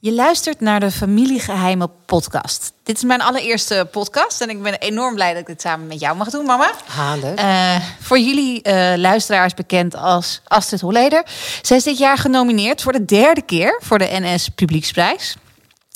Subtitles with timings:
[0.00, 2.72] Je luistert naar de Familiegeheimen podcast.
[2.82, 6.00] Dit is mijn allereerste podcast en ik ben enorm blij dat ik dit samen met
[6.00, 6.70] jou mag doen, mama.
[6.86, 7.38] Ha, leuk.
[7.38, 11.22] Eh, voor jullie eh, luisteraars bekend als Astrid Holleder.
[11.62, 15.36] Zij is dit jaar genomineerd voor de derde keer voor de NS Publieksprijs.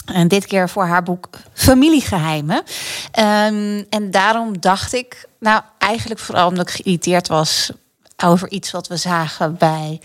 [0.05, 2.63] En dit keer voor haar boek Familiegeheimen.
[3.13, 7.71] Ehm, en daarom dacht ik, nou eigenlijk vooral omdat ik geïrriteerd was
[8.25, 10.01] over iets wat we zagen bij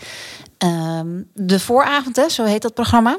[0.58, 3.18] ehm, de vooravond, hè, zo heet dat programma.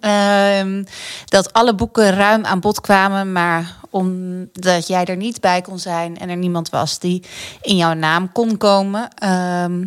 [0.00, 0.84] Ehm,
[1.24, 6.18] dat alle boeken ruim aan bod kwamen, maar omdat jij er niet bij kon zijn
[6.18, 7.22] en er niemand was die
[7.60, 9.84] in jouw naam kon komen, ehm,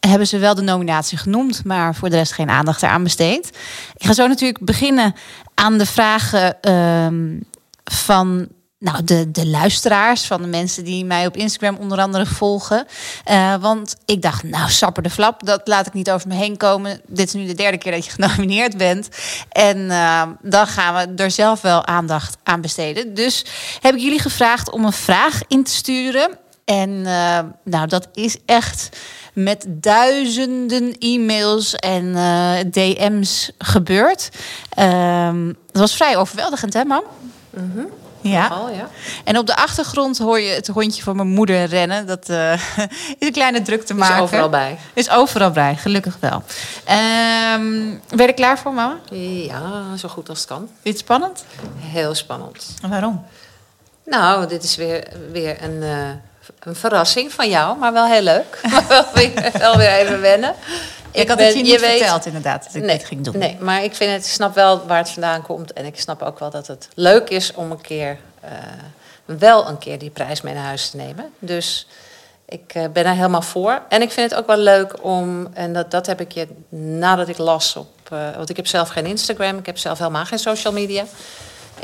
[0.00, 3.46] hebben ze wel de nominatie genoemd, maar voor de rest geen aandacht eraan besteed.
[3.96, 5.14] Ik ga zo natuurlijk beginnen
[5.54, 7.40] aan de vragen ehm,
[7.84, 8.48] van
[8.84, 12.86] nou, de, de luisteraars, van de mensen die mij op Instagram onder andere volgen.
[13.24, 16.56] Eh, want ik dacht, nou, sapper de flap, dat laat ik niet over me heen
[16.56, 17.00] komen.
[17.06, 19.08] Dit is nu de derde keer dat je genomineerd bent.
[19.48, 23.14] En eh, dan gaan we er zelf wel aandacht aan besteden.
[23.14, 23.44] Dus
[23.80, 26.38] heb ik jullie gevraagd om een vraag in te sturen.
[26.64, 28.88] En eh, nou, dat is echt
[29.34, 32.12] met duizenden e-mails en
[32.70, 34.28] DM's gebeurd.
[34.68, 37.02] Ehm, dat was vrij overweldigend, hè, mam?
[37.50, 37.84] Mhm.
[38.32, 38.50] Ja.
[39.24, 42.06] En op de achtergrond hoor je het hondje van mijn moeder rennen.
[42.06, 42.52] Dat eh,
[43.18, 44.22] is een kleine druk te Is maken.
[44.22, 44.78] overal bij.
[44.92, 46.42] Is overal bij, gelukkig wel.
[46.84, 47.62] Ehm
[48.08, 48.96] ben je er klaar voor, mama?
[49.10, 50.68] Ja, zo goed als het kan.
[50.82, 51.44] Dit spannend?
[51.78, 52.74] Heel spannend.
[52.82, 53.24] En waarom?
[54.04, 56.08] Nou, dit is weer, weer een, eh,
[56.60, 58.60] een verrassing van jou, maar wel heel leuk.
[58.72, 60.54] Maar wel weer, wel weer even wennen.
[61.14, 63.38] Ik, had ben- het je niet verteld, inderdaad, dat ik nee, dit ging doen.
[63.38, 65.72] Nee, maar ik vind het, ik snap wel waar het vandaan komt.
[65.72, 68.50] En ik snap ook wel dat het leuk is om een keer, eh,
[69.24, 71.32] wel een keer die prijs mee naar huis te nemen.
[71.38, 71.86] Dus
[72.48, 73.82] ik eh, ben er helemaal voor.
[73.88, 77.28] En ik vind het ook wel leuk om, en dat, dat heb ik je nadat
[77.28, 80.38] ik las op, eh, want ik heb zelf geen Instagram, ik heb zelf helemaal geen
[80.38, 81.04] social media.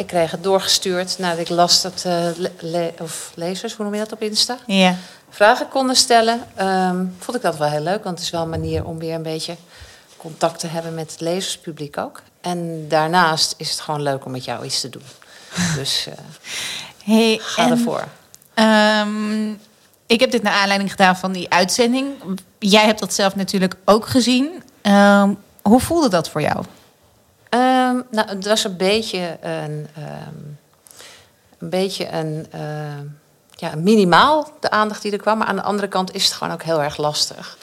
[0.01, 2.27] Ik kreeg het doorgestuurd nadat ik las dat eh,
[2.59, 4.59] le- of lezers, hoe noem je dat op Insta?
[4.67, 4.95] Ja.
[5.31, 6.41] vragen konden stellen.
[6.55, 9.15] Ehm, vond ik dat wel heel leuk, want het is wel een manier om weer
[9.15, 9.57] een beetje
[10.17, 12.23] contact te hebben met het lezerspubliek ook.
[12.41, 15.03] En daarnaast is het gewoon leuk om met jou iets te doen.
[15.77, 16.15] Dus eh,
[17.05, 18.05] Hey, ga en, ervoor.
[18.55, 19.51] ehm,
[20.07, 22.07] ik heb dit naar aanleiding gedaan van die uitzending.
[22.59, 24.63] Jij hebt dat zelf natuurlijk ook gezien.
[24.83, 26.65] Ehm, hoe voelde dat voor jou?
[27.51, 30.37] Ehm, nou, het was een beetje een, ehm,
[31.59, 33.07] een beetje een, ehm,
[33.51, 35.39] ja, minimaal de aandacht die er kwam.
[35.39, 37.59] Maar aan de andere kant is het gewoon ook heel erg lastig.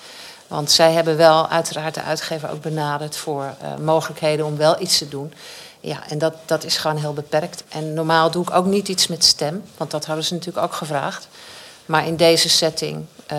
[0.48, 4.98] Want zij hebben wel uiteraard de uitgever ook benaderd voor eh, mogelijkheden om wel iets
[4.98, 5.34] te doen.
[5.80, 7.64] Ja, en dat, dat is gewoon heel beperkt.
[7.70, 10.74] En normaal doe ik ook niet iets met stem, want dat hadden ze natuurlijk ook
[10.74, 11.28] gevraagd.
[11.86, 13.38] Maar in deze setting, eh,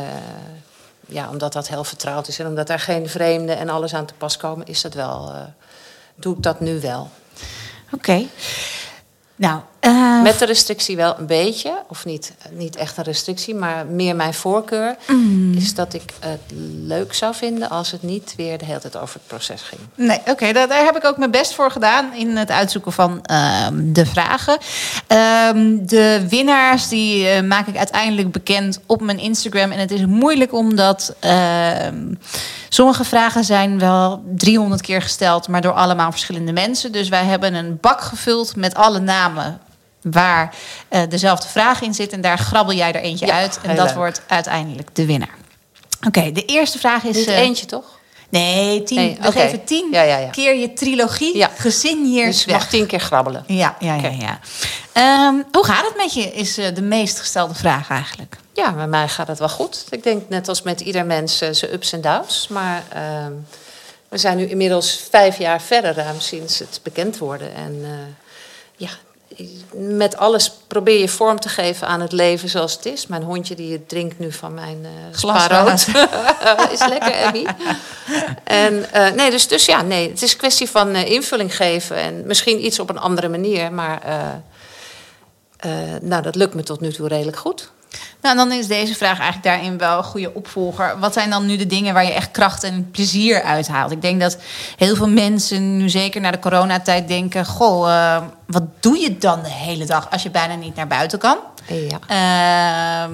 [1.07, 4.15] ja, omdat dat heel vertrouwd is en omdat daar geen vreemden en alles aan te
[4.15, 5.41] pas komen, is dat wel, eh,
[6.19, 7.11] doe ik dat nu wel.
[7.91, 8.27] Oké.
[9.37, 13.87] Nou, eh, Met de restrictie wel een beetje, of niet, niet echt een restrictie, maar
[13.87, 15.55] meer mijn voorkeur mm.
[15.55, 16.41] is dat ik het
[16.85, 19.81] leuk zou vinden als het niet weer de hele tijd over het proces ging.
[19.95, 23.23] Nee, oké, daar, daar heb ik ook mijn best voor gedaan in het uitzoeken van
[23.23, 24.59] ehm, de vragen.
[25.07, 29.73] Ehm, de winnaars die eh, maak ik uiteindelijk bekend op mijn Instagram.
[29.73, 32.15] En het is moeilijk omdat ehm,
[32.69, 36.93] sommige vragen zijn wel 300 keer gesteld, maar door allemaal verschillende mensen.
[36.93, 39.61] Dus wij hebben een bak gevuld met alle namen
[40.03, 40.55] waar
[40.89, 42.13] eh, dezelfde vraag in zit.
[42.13, 43.59] En daar grabbel jij er eentje Ja, uit.
[43.63, 43.95] En dat leuk.
[43.97, 45.35] wordt uiteindelijk de winnaar.
[46.07, 47.17] Oké, de eerste vraag is.
[47.17, 47.97] Niet eh, eentje toch?
[48.31, 48.97] Nee, tien.
[48.97, 50.29] Nee, we geven tien Ja, ja, ja.
[50.31, 51.51] keer je trilogie Ja.
[51.57, 53.45] gesigneerd Dus je mag tien keer grabbelen.
[53.47, 54.39] Ja, ja, ja.
[54.93, 58.37] Ehm, hoe gaat het met je, is eh, de meest gestelde vraag eigenlijk.
[58.55, 59.85] Ja, met mij gaat het wel goed.
[59.91, 62.49] Ik denk net als met ieder mens eh, zijn ups en downs.
[62.49, 63.33] Maar ehm,
[64.09, 67.55] we zijn nu inmiddels vijf jaar verder ruim sinds het bekend worden.
[67.55, 67.85] En
[68.77, 68.91] ja,
[69.73, 73.07] met alles probeer je vorm te geven aan het leven zoals het is.
[73.07, 75.87] Mijn hondje die drinkt nu van mijn spaarrood.
[76.73, 77.45] is lekker, Abby.
[78.45, 81.97] En, eh, nee, dus, dus ja, nee, het is een kwestie van eh, invulling geven.
[81.97, 83.73] En misschien iets op een andere manier.
[83.73, 84.03] Maar
[86.01, 87.71] nou, dat lukt me tot nu toe redelijk goed.
[88.21, 90.99] Nou, dan is deze vraag eigenlijk daarin wel een goede opvolger.
[90.99, 93.91] Wat zijn dan nu de dingen waar je echt kracht en plezier uit haalt?
[93.93, 94.39] Ik denk dat
[94.77, 97.47] heel veel mensen nu zeker na de coronatijd denken...
[97.47, 101.19] goh, eh, wat doe je dan de hele dag als je bijna niet naar buiten
[101.19, 101.39] kan?
[101.67, 101.99] Ja.
[103.05, 103.13] Ehm,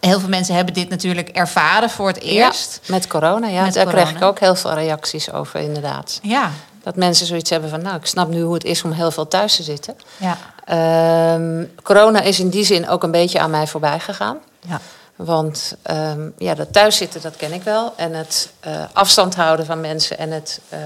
[0.00, 2.80] heel veel mensen hebben dit natuurlijk ervaren voor het eerst.
[2.82, 3.62] Ja, met corona, ja.
[3.62, 4.18] Met Daar kreeg corona.
[4.18, 6.18] ik ook heel veel reacties over, inderdaad.
[6.22, 6.50] Ja,
[6.88, 9.28] Dat mensen zoiets hebben van, nou, ik snap nu hoe het is om heel veel
[9.28, 9.96] thuis te zitten.
[10.16, 14.38] ja, Ehm, corona is in die zin ook een beetje aan mij voorbij gegaan.
[14.60, 14.80] ja.
[15.16, 17.92] Want um, ja, dat thuiszitten, dat ken ik wel.
[17.96, 20.78] En het uh, afstand houden van mensen en het uh,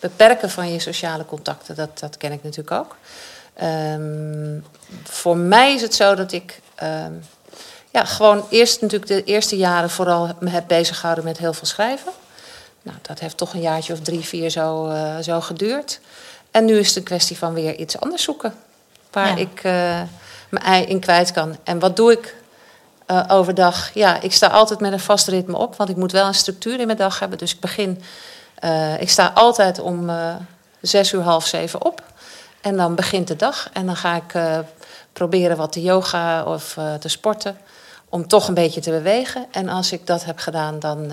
[0.00, 2.96] beperken van je sociale contacten, dat, dat ken ik natuurlijk ook.
[3.62, 4.64] Um,
[5.02, 7.24] voor mij is het zo dat ik um,
[7.90, 11.66] ja, gewoon eerst natuurlijk de eerste jaren vooral me heb bezig gehouden met heel veel
[11.66, 12.12] schrijven.
[12.84, 16.00] Nou, dat heeft toch een jaartje of drie, vier zo, uh, zo geduurd.
[16.50, 18.54] En nu is het een kwestie van weer iets anders zoeken.
[19.10, 19.46] Waar ja.
[19.46, 19.62] ik
[20.48, 21.56] mijn ei in kwijt kan.
[21.62, 22.34] En wat doe ik
[23.06, 23.94] uh, overdag?
[23.94, 26.80] Ja, ik sta altijd met een vast ritme op, want ik moet wel een structuur
[26.80, 27.38] in mijn dag hebben.
[27.38, 28.02] Dus ik begin,
[28.98, 30.10] ik sta altijd om
[30.80, 32.02] zes uur, half zeven op.
[32.60, 33.68] En dan begint de dag.
[33.72, 34.34] En dan ga ik
[35.12, 37.58] proberen wat te yoga of te sporten.
[38.14, 39.46] Om toch een beetje te bewegen.
[39.50, 41.12] En als ik dat heb gedaan, dan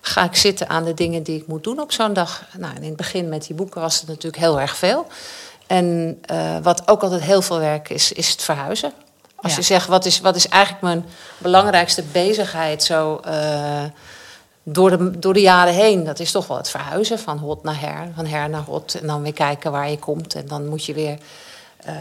[0.00, 2.44] ga ik zitten aan de dingen die ik moet doen op zo'n dag.
[2.58, 5.06] Nou, in het begin met die boeken was het natuurlijk heel erg veel.
[5.66, 8.92] En uh, wat ook altijd heel veel werk is, is het verhuizen.
[9.36, 9.58] Als ja.
[9.58, 11.04] je zegt, wat is, wat is eigenlijk mijn
[11.38, 13.82] belangrijkste bezigheid zo uh,
[14.62, 16.04] door, de, door de jaren heen?
[16.04, 18.94] Dat is toch wel het verhuizen van hot naar her, van her naar hot.
[18.94, 20.34] En dan weer kijken waar je komt.
[20.34, 21.18] En dan moet je weer
[21.86, 21.92] uh,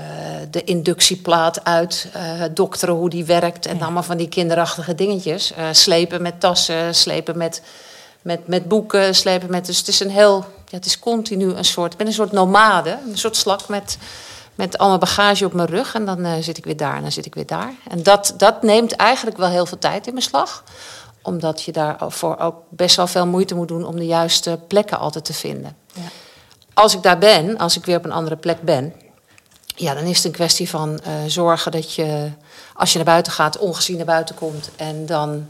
[0.51, 2.07] de inductieplaat uit,
[2.53, 3.65] dokteren hoe die werkt.
[3.65, 3.83] En ja.
[3.83, 5.53] allemaal van die kinderachtige dingetjes.
[5.71, 7.61] slepen met tassen, slepen met,
[8.21, 9.65] met, met boeken, slepen met...
[9.65, 12.31] Dus het is een heel ja, het is continu een soort, ik ben een soort
[12.31, 13.97] nomade, een soort slak met,
[14.55, 15.93] met al mijn bagage op mijn rug.
[15.95, 17.73] En dan zit ik weer daar en dan zit ik weer daar.
[17.89, 20.63] En dat, dat neemt eigenlijk wel heel veel tijd in beslag.
[21.21, 25.25] Omdat je daarvoor ook best wel veel moeite moet doen om de juiste plekken altijd
[25.25, 25.75] te vinden.
[25.93, 26.01] Ja.
[26.73, 28.93] Als ik daar ben, als ik weer op een andere plek ben,
[29.79, 32.31] ja, dan is het een kwestie van uh, zorgen dat je,
[32.73, 34.69] als je naar buiten gaat, ongezien naar buiten komt.
[34.75, 35.47] En dan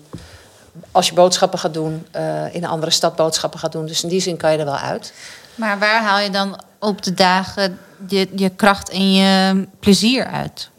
[0.91, 3.85] als je boodschappen gaat doen, uh, in een andere stad boodschappen gaat doen.
[3.85, 5.13] Dus in die zin kan je er wel uit.
[5.55, 10.69] Maar waar haal je dan op de dagen je, je kracht en je plezier uit?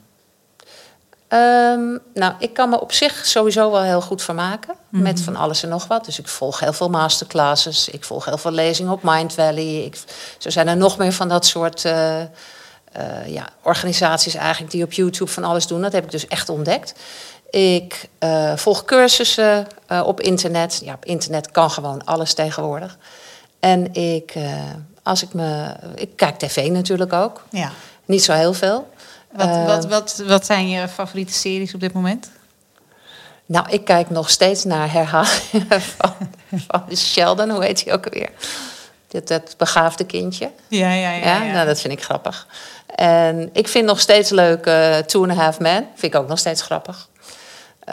[1.28, 4.74] Um, nou, ik kan me op zich sowieso wel heel goed vermaken.
[4.74, 5.02] Mm -hmm.
[5.02, 6.04] Met van alles en nog wat.
[6.04, 7.88] Dus ik volg heel veel masterclasses.
[7.88, 9.84] Ik volg heel veel lezingen op Mind Valley.
[9.84, 9.98] Ik,
[10.38, 12.20] zo zijn er nog meer van dat soort uh,
[12.98, 15.82] uh, ja, organisaties eigenlijk die op YouTube van alles doen.
[15.82, 16.94] Dat heb ik dus echt ontdekt.
[17.50, 20.80] Ik uh, volg cursussen uh, op internet.
[20.84, 22.98] Ja, op internet kan gewoon alles tegenwoordig.
[23.60, 24.34] En ik,
[25.02, 25.74] als ik me.
[25.94, 27.44] Ik kijk tv natuurlijk ook.
[27.50, 27.70] Ja.
[28.04, 28.88] Niet zo heel veel.
[29.32, 32.30] Wat, wat, wat, wat zijn je favoriete series op dit moment?
[33.46, 36.14] Nou, ik kijk nog steeds naar herhalingen van,
[36.50, 37.50] van Sheldon.
[37.50, 38.30] Hoe heet hij ook alweer?
[39.08, 40.50] Dat, dat begaafde kindje.
[40.68, 41.26] Ja, ja, ja.
[41.26, 41.52] ja, ja.
[41.52, 42.46] Nou, dat vind ik grappig.
[42.94, 44.62] En ik vind nog steeds leuk
[45.06, 45.88] Two and a Half Men.
[45.94, 47.08] Vind ik ook nog steeds grappig.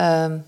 [0.02, 0.46] Um,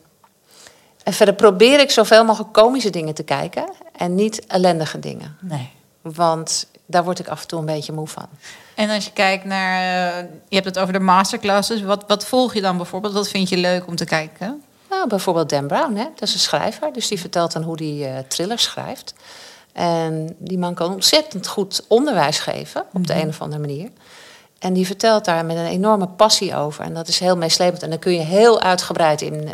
[1.07, 5.37] en verder probeer ik zoveel mogelijk komische dingen te kijken en niet ellendige dingen.
[5.41, 5.69] Nee.
[6.01, 8.27] Want daar word ik af en toe een beetje moe van.
[8.75, 12.53] En als je kijkt naar, uh, je hebt het over de masterclasses, wat, wat volg
[12.53, 13.13] je dan bijvoorbeeld?
[13.13, 14.63] Wat vind je leuk om te kijken?
[14.89, 16.03] Nou, bijvoorbeeld Dan Brown, hè?
[16.03, 19.13] dat is een schrijver, dus die vertelt dan hoe hij uh, thrillers schrijft.
[19.77, 23.89] En die man kan ontzettend goed onderwijs geven, op de een of andere manier.
[24.59, 26.83] En die vertelt daar met een enorme passie over.
[26.83, 27.83] En dat is heel meeslepend.
[27.83, 29.53] En dan kun je heel uitgebreid in, uh,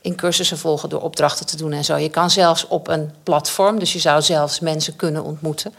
[0.00, 1.96] in cursussen volgen door opdrachten te doen en zo.
[1.96, 5.74] Je kan zelfs op een platform, dus je zou zelfs mensen kunnen ontmoeten.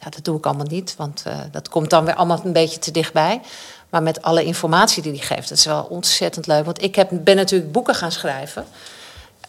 [0.00, 2.78] Ja, dat doe ik allemaal niet, want uh, dat komt dan weer allemaal een beetje
[2.78, 3.40] te dichtbij.
[3.88, 6.64] Maar met alle informatie die hij geeft, dat is wel ontzettend leuk.
[6.64, 8.64] Want ik heb, ben natuurlijk boeken gaan schrijven.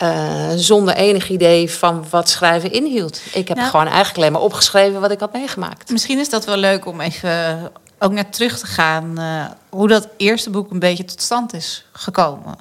[0.02, 3.22] Uh, zonder enig idee van wat schrijven inhield.
[3.34, 5.92] Ik heb nou, gewoon eigenlijk alleen maar opgeschreven wat ik had meegemaakt.
[5.92, 9.20] Misschien is dat wel leuk om even ook naar terug te gaan.
[9.20, 12.58] Uh, hoe dat eerste boek een beetje tot stand is gekomen.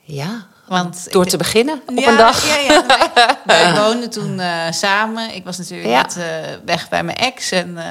[0.00, 2.46] Ja, want door te beginnen op ja, een dag.
[2.46, 2.86] Ja, ja.
[2.86, 3.10] Wij,
[3.44, 5.34] wij woonden toen uh, samen.
[5.34, 6.24] Ik was natuurlijk net uh,
[6.64, 7.50] weg bij mijn ex.
[7.50, 7.82] En uh,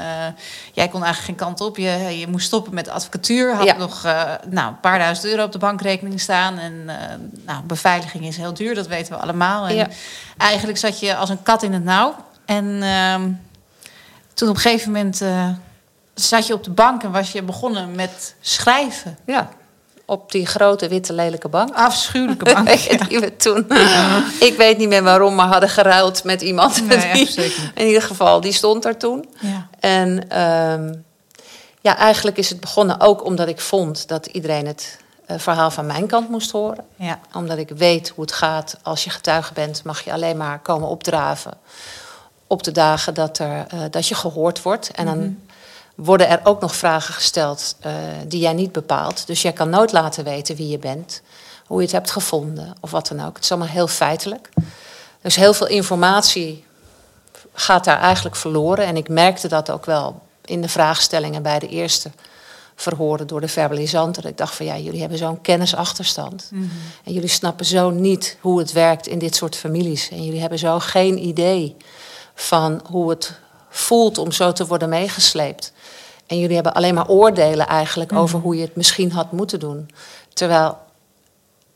[0.73, 1.77] jij kon eigenlijk geen kant op.
[1.77, 3.55] Je, je moest stoppen met de advocatuur.
[3.55, 4.03] Had nog
[4.49, 6.57] nou, een paar duizend euro op de bankrekening staan.
[6.57, 6.85] En
[7.45, 9.67] nou, beveiliging is heel duur, dat weten we allemaal.
[9.67, 9.91] En
[10.37, 12.15] eigenlijk zat je als een kat in het nauw.
[12.45, 13.31] En ehm,
[14.33, 15.21] toen op een gegeven moment
[16.13, 19.17] zat je op de bank en was je begonnen met schrijven.
[19.25, 19.49] Ja
[20.09, 21.75] op die grote witte lelijke bank.
[21.75, 22.67] Afschuwelijke bank.
[23.09, 23.67] die we toen.
[24.39, 26.87] ik weet niet meer waarom, maar hadden geruild met iemand.
[26.87, 29.29] Nee, die, in ieder geval, die stond daar toen.
[29.39, 29.67] Ja.
[29.79, 31.05] En um,
[31.81, 35.85] ja, eigenlijk is het begonnen ook omdat ik vond dat iedereen het uh, verhaal van
[35.85, 36.85] mijn kant moest horen.
[36.95, 37.19] Ja.
[37.33, 38.77] Omdat ik weet hoe het gaat.
[38.83, 41.53] Als je getuige bent, mag je alleen maar komen opdraven.
[42.47, 44.91] Op de dagen dat, er, uh, dat je gehoord wordt.
[44.91, 45.17] En dan.
[45.17, 45.45] Mm -hmm
[45.97, 47.93] worden er ook nog vragen gesteld uh,
[48.27, 49.27] die jij niet bepaalt.
[49.27, 51.21] Dus jij kan nooit laten weten wie je bent,
[51.65, 53.35] hoe je het hebt gevonden of wat dan ook.
[53.35, 54.49] Het is allemaal heel feitelijk.
[55.21, 56.65] Dus heel veel informatie
[57.53, 58.85] gaat daar eigenlijk verloren.
[58.85, 62.11] En ik merkte dat ook wel in de vraagstellingen bij de eerste
[62.75, 64.23] verhoren door de verbalisanten.
[64.23, 66.49] Ik dacht van ja, jullie hebben zo'n kennisachterstand.
[67.03, 70.09] En jullie snappen zo niet hoe het werkt in dit soort families.
[70.09, 71.75] En jullie hebben zo geen idee
[72.35, 73.39] van hoe het
[73.69, 75.71] voelt om zo te worden meegesleept.
[76.27, 79.89] En jullie hebben alleen maar oordelen eigenlijk over hoe je het misschien had moeten doen.
[80.33, 80.77] Terwijl,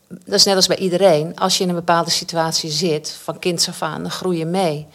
[0.08, 3.68] dat is net als bij iedereen, als je in een bepaalde situatie zit, van kinds
[3.68, 4.86] af aan, dan groei je mee.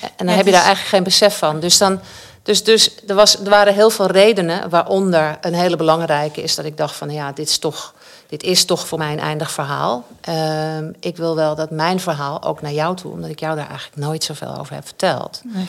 [0.00, 1.60] En dan Ja, heb je het daar is- eigenlijk geen besef van.
[1.60, 2.00] Dus, dan,
[2.42, 6.64] dus, dus er, was, er waren heel veel redenen, waaronder een hele belangrijke is dat
[6.64, 7.94] ik dacht van ja, dit is toch,
[8.28, 10.04] dit is toch voor mij een eindig verhaal.
[10.20, 13.68] Ehm, ik wil wel dat mijn verhaal ook naar jou toe, omdat ik jou daar
[13.68, 15.40] eigenlijk nooit zoveel over heb verteld.
[15.44, 15.68] Nee.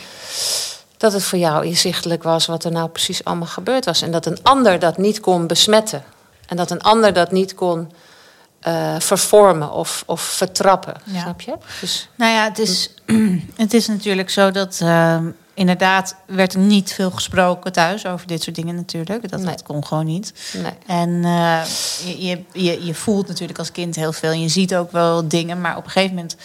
[1.06, 4.02] Dat het voor jou inzichtelijk was wat er nou precies allemaal gebeurd was.
[4.02, 6.04] En dat een ander dat niet kon besmetten.
[6.48, 7.92] En dat een ander dat niet kon
[8.60, 10.94] eh, vervormen of, of vertrappen.
[11.04, 11.22] Ja.
[11.22, 11.56] Snap je?
[11.82, 12.90] Dus, Nou ja, het is,
[13.56, 18.44] het is natuurlijk zo dat ehm, inderdaad werd er niet veel gesproken thuis over dit
[18.44, 19.30] soort dingen natuurlijk.
[19.30, 19.50] Dat, Nee.
[19.50, 20.34] dat kon gewoon niet.
[20.54, 20.72] nee.
[20.88, 21.62] En eh,
[22.06, 25.28] je, je, je, je voelt natuurlijk als kind heel veel en je ziet ook wel
[25.28, 25.62] dingen.
[25.62, 26.36] Maar op een gegeven moment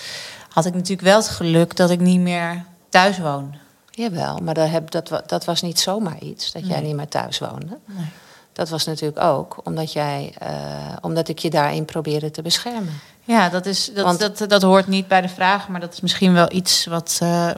[0.48, 3.54] had ik natuurlijk wel het geluk dat ik niet meer thuis woon.
[4.00, 7.38] Jawel, maar dat, heb, dat, dat was niet zomaar iets, dat jij niet meer thuis
[7.38, 7.78] woonde.
[7.86, 8.06] Nee.
[8.52, 10.50] Dat was natuurlijk ook omdat, jij, eh,
[11.00, 13.00] omdat ik je daarin probeerde te beschermen.
[13.24, 16.00] Ja, dat, is, dat, Want- dat, dat hoort niet bij de vraag, maar dat is
[16.00, 17.18] misschien wel iets wat.
[17.22, 17.50] eh,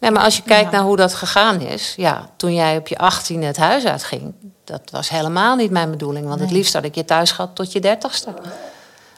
[0.00, 0.76] Nee, maar als je kijkt Ja.
[0.76, 4.80] naar hoe dat gegaan is, ja, toen jij op je 18 het huis uitging, dat
[4.90, 6.26] was helemaal niet mijn bedoeling.
[6.26, 8.34] Want het liefst had ik je thuis gehad tot je dertigste.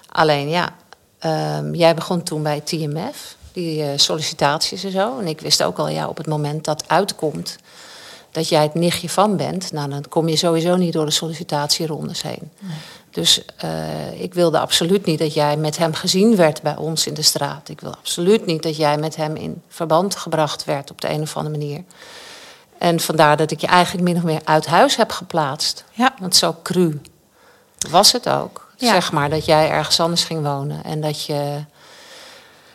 [0.09, 0.69] Alleen ja,
[1.19, 5.19] ehm, jij begon toen bij TMF, die eh, sollicitaties en zo.
[5.19, 7.59] En ik wist ook al, ja, op het moment dat uitkomt
[8.31, 12.23] dat jij het nichtje van bent, nou, dan kom je sowieso niet door de sollicitatierondes
[12.23, 12.51] heen.
[13.11, 17.15] Dus eh, ik wilde absoluut niet dat jij met hem gezien werd bij ons in
[17.15, 17.69] de straat.
[17.69, 21.21] Ik wil absoluut niet dat jij met hem in verband gebracht werd op de een
[21.21, 21.85] of andere manier.
[22.79, 25.85] En vandaar dat ik je eigenlijk min of meer uit huis heb geplaatst.
[25.93, 27.01] ja, Want zo cru
[27.91, 28.73] was het ook.
[28.77, 28.93] Ja.
[28.93, 30.85] Zeg maar dat jij ergens anders ging wonen.
[30.85, 31.65] En dat je,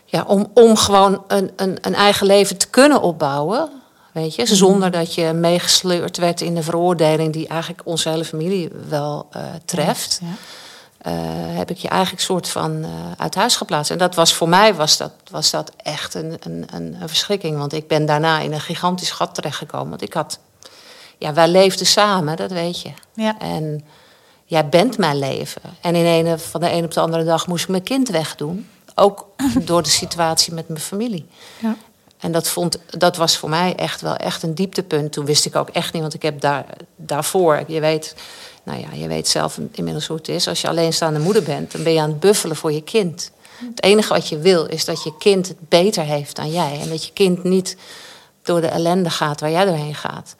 [0.06, 3.70] ja, om, om gewoon een, een, een eigen leven te kunnen opbouwen.
[4.12, 8.70] Weet je, zonder dat je meegesleurd werd in de veroordeling die eigenlijk onze hele familie
[8.90, 10.20] wel eh, treft.
[10.22, 10.28] Ja.
[10.98, 13.92] eh, heb ik je eigenlijk soort van eh, uit huis geplaatst.
[13.92, 17.58] En dat was voor mij was dat, was dat echt een, een, een, verschrikking.
[17.58, 19.90] Want ik ben daarna in een gigantisch gat terechtgekomen.
[19.90, 20.40] Want ik had,
[21.18, 22.92] ja, wij leefden samen, dat weet je.
[23.14, 23.40] Ja.
[23.40, 23.86] En
[24.46, 25.62] jij bent mijn leven.
[25.82, 28.68] En in een, van de een op de andere dag moest ik mijn kind wegdoen.
[28.96, 29.28] Ook
[29.70, 31.28] door de situatie met mijn familie.
[31.60, 31.75] Ja.
[32.18, 35.12] En dat, vond, dat was voor mij echt wel echt een dieptepunt.
[35.12, 38.16] Toen wist ik ook echt niet, want ik heb daar, daarvoor, je weet,
[38.64, 40.48] nou ja, je weet zelf inmiddels hoe het is.
[40.48, 43.32] Als je alleenstaande moeder bent, dan ben je aan het buffelen voor je kind.
[43.60, 46.80] Het enige wat je wil is dat je kind het beter heeft dan jij.
[46.82, 47.78] En dat je kind niet
[48.42, 50.36] door de ellende gaat waar jij doorheen gaat.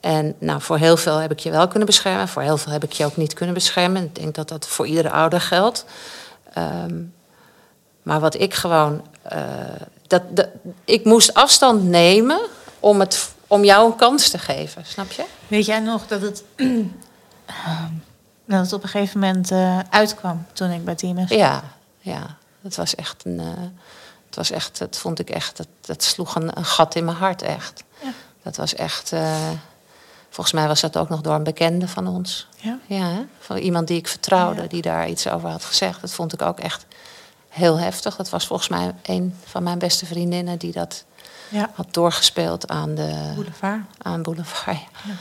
[0.00, 2.28] En nou, voor heel veel heb ik je wel kunnen beschermen.
[2.28, 4.04] Voor heel veel heb ik je ook niet kunnen beschermen.
[4.04, 5.84] Ik denk dat dat voor iedere ouder geldt.
[6.52, 7.02] Ehm,
[8.04, 9.02] maar wat ik gewoon.
[9.22, 9.40] eh,
[10.06, 10.48] dat, dat,
[10.84, 12.40] ik moest afstand nemen
[12.80, 15.24] om, het, om jou een kans te geven, snap je?
[15.48, 16.44] Weet jij nog dat het,
[18.46, 21.62] dat het op een gegeven moment eh, uitkwam toen ik bij TMS Ja,
[21.98, 22.36] ja.
[22.62, 23.40] Het was echt een.
[23.40, 23.46] eh,
[24.26, 25.56] het was echt, dat vond ik echt.
[25.56, 27.84] Dat, dat sloeg een, een gat in mijn hart, echt.
[28.02, 28.08] Ja.
[28.42, 29.12] Dat was echt.
[30.30, 32.48] volgens mij was dat ook nog door een bekende van ons.
[32.56, 32.78] Ja.
[32.86, 34.68] Ja, van iemand die ik vertrouwde, Ja.
[34.68, 36.00] die daar iets over had gezegd.
[36.00, 36.86] Dat vond ik ook echt
[37.54, 38.16] heel heftig.
[38.16, 41.04] Dat was volgens mij een van mijn beste vriendinnen die dat
[41.48, 41.70] Ja.
[41.74, 43.80] had doorgespeeld aan de Boulevard.
[44.02, 44.76] aan Boulevard.
[45.04, 45.12] Ja.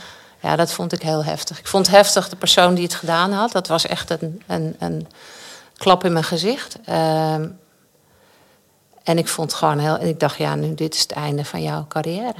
[0.49, 1.59] ja, dat vond ik heel heftig.
[1.59, 3.51] Ik vond heftig de persoon die het gedaan had.
[3.51, 5.07] Dat was echt een, een, een
[5.77, 6.77] klap in mijn gezicht.
[6.85, 7.47] Ehm,
[9.03, 9.97] en ik vond gewoon heel.
[9.97, 12.33] En ik dacht, ja, nu dit is het einde van jouw carrière.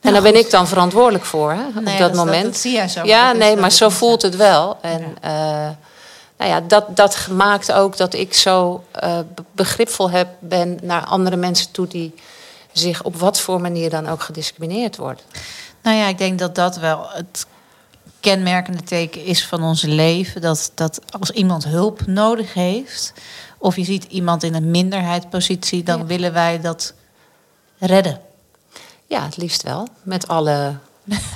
[0.00, 2.44] En daar ben ik dan verantwoordelijk voor, hè, op Nee, dat dat is- dat- moment.
[2.44, 3.04] dat zie jij zo.
[3.04, 4.78] Ja, nee, maar zo voelt het wel.
[4.80, 5.68] En Ja.
[5.68, 5.70] eh,
[6.38, 11.04] nou ja, dat, dat maakt ook dat ik zo eh, be- begripvol heb, ben naar
[11.04, 12.14] andere mensen toe die
[12.72, 15.24] zich op wat voor manier dan ook gediscrimineerd worden.
[15.82, 17.46] Nou ja, ik denk dat dat wel het
[18.20, 20.40] kenmerkende teken is van ons leven.
[20.40, 23.12] Dat, dat als iemand hulp nodig heeft,
[23.58, 26.04] of je ziet iemand in een minderheidspositie, dan Ja.
[26.06, 26.94] willen wij dat
[27.78, 28.20] redden.
[29.06, 29.88] Ja, het liefst wel.
[30.02, 30.74] Met alle,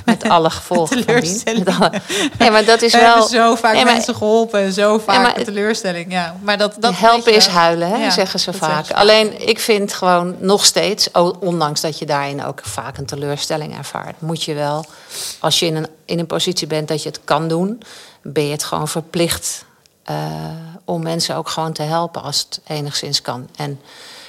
[0.05, 1.05] met alle gevolgen.
[1.05, 1.81] Teleurstelling.
[1.81, 1.93] Alle-
[2.39, 3.09] Nee, maar dat is We wel...
[3.11, 6.13] hebben zo vaak Nee, maar- mensen geholpen en zo vaak maar het- teleurstelling.
[6.13, 8.87] Ja, maar dat, dat helpen is huilen, hè, Ja, zeggen ze vaak.
[8.87, 8.95] ze.
[8.95, 11.11] Alleen ik vind gewoon nog steeds,
[11.41, 14.85] ondanks dat je daarin ook vaak een teleurstelling ervaart, moet je wel,
[15.41, 17.83] als je in een, in een positie bent dat je het kan doen,
[18.23, 19.65] ben je het gewoon verplicht
[20.05, 20.17] eh,
[20.85, 23.49] om mensen ook gewoon te helpen als het enigszins kan.
[23.57, 23.81] En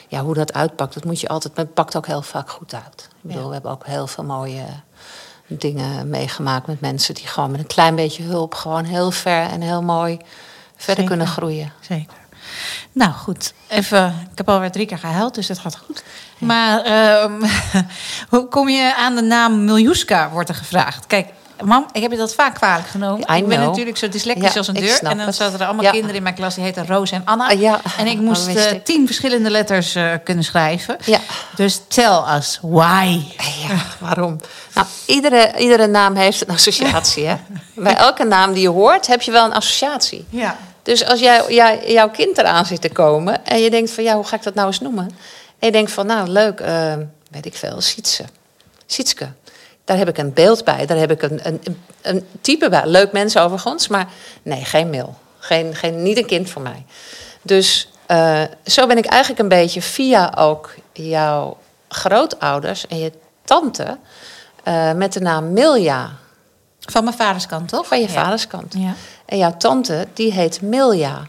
[0.08, 2.74] ja, hoe dat uitpakt, dat moet je altijd, maar het pakt ook heel vaak goed
[2.74, 3.08] uit.
[3.12, 3.48] Ik bedoel, Ja.
[3.48, 4.64] we hebben ook heel veel mooie,
[5.58, 9.62] dingen meegemaakt met mensen die gewoon met een klein beetje hulp gewoon heel ver en
[9.62, 10.18] heel mooi
[10.76, 11.06] verder Zeker.
[11.06, 11.72] kunnen groeien.
[11.80, 12.20] Zeker.
[12.92, 14.28] Nou goed, even.
[14.32, 16.04] Ik heb alweer drie keer gehuild, dus het gaat goed.
[16.38, 17.44] Maar ehm,
[18.30, 21.08] hoe kom je aan de naam Miljuska, wordt er gevraagd.
[21.08, 21.28] Kijk,
[21.64, 23.20] mam, ik heb je dat vaak kwalijk genomen.
[23.32, 23.70] I ik ben know.
[23.70, 25.04] natuurlijk zo dyslectisch Ja, als een deur.
[25.04, 25.92] En dan zaten er allemaal Ja.
[25.92, 27.50] kinderen in mijn klas die heten Roos en Anna.
[27.50, 30.98] Ah, ja, En ik dat moest eh, tien verschillende letters eh, kunnen schrijven.
[31.06, 31.20] Ja.
[31.56, 33.22] Dus tell us why.
[34.00, 34.40] Waarom?
[34.74, 37.26] Nou, iedere, iedere naam heeft een associatie.
[37.28, 37.36] Hè?
[37.76, 40.26] Bij elke naam die je hoort, heb je wel een associatie.
[40.30, 40.58] Ja.
[40.84, 44.16] Dus als jij, jij, jouw kind eraan zit te komen en je denkt van ja,
[44.16, 45.06] hoe ga ik dat nou eens noemen?
[45.60, 46.94] En je denkt van nou, leuk, eh,
[47.32, 48.24] weet ik veel, Sietse.
[48.86, 49.28] Sietske.
[49.92, 51.62] Daar heb ik een beeld bij, daar heb ik een, een,
[52.02, 52.82] een- type bij.
[52.86, 54.08] Leuk mens overigens, maar
[54.44, 55.18] nee, geen mail.
[55.40, 56.86] Geen, geen, niet een kind voor mij.
[57.42, 61.58] Dus eh, zo ben ik eigenlijk een beetje via ook jouw
[61.88, 63.12] grootouders en je
[63.44, 63.98] tante
[64.64, 66.12] eh, met de naam Milja
[66.80, 67.88] Van mijn vaders kant, toch?
[67.88, 68.14] van je Ja.
[68.14, 68.74] vaders kant.
[68.78, 68.94] Ja.
[69.26, 71.22] En jouw tante, die heet Milja.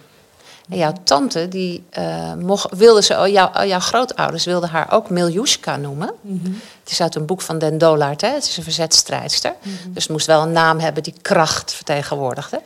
[0.68, 5.76] En jouw tante, die eh, mocht, wilde ze, jouw, jouw grootouders wilden haar ook Miljushka
[5.76, 6.14] noemen.
[6.82, 8.28] Het is uit een boek van Den Dolaert, hè?
[8.28, 9.54] het is een verzetstrijdster.
[9.88, 12.60] Dus het moest wel een naam hebben die kracht vertegenwoordigde.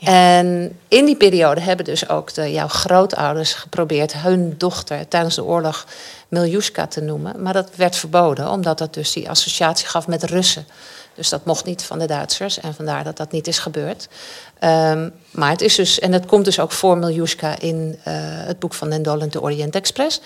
[0.00, 5.44] En in die periode hebben dus ook de, jouw grootouders geprobeerd hun dochter tijdens de
[5.44, 5.86] oorlog
[6.28, 7.42] Miljushka te noemen.
[7.42, 10.66] Maar dat werd verboden, omdat dat dus die associatie gaf met Russen.
[11.14, 14.08] Dus dat mocht niet van de Duitsers en vandaar dat dat niet is gebeurd.
[14.58, 18.58] Ehm, maar het is dus, en het komt dus ook voor Miljushka in eh, het
[18.58, 20.20] boek van Den Dolent, de Orient Express.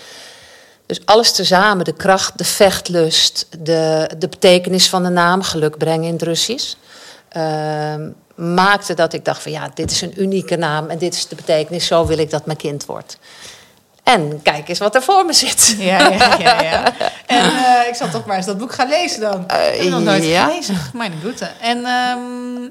[0.87, 6.07] Dus alles tezamen, de kracht, de vechtlust, de, de betekenis van de naam, geluk brengen
[6.07, 6.75] in het Russisch.
[7.29, 11.29] ehm, maakte dat ik dacht van ja, dit is een unieke naam en dit is
[11.29, 13.19] de betekenis, zo wil ik dat mijn kind wordt.
[14.09, 15.77] En kijk eens wat er voor me zit.
[15.79, 16.63] Ja, ja, ja.
[16.63, 16.93] ja.
[17.27, 19.45] En eh, ik zal toch maar eens dat boek gaan lezen dan.
[19.45, 20.47] ik heb nog nooit ja.
[20.47, 20.79] gelezen.
[20.93, 21.51] Mijn goede.
[21.61, 22.71] En ehm,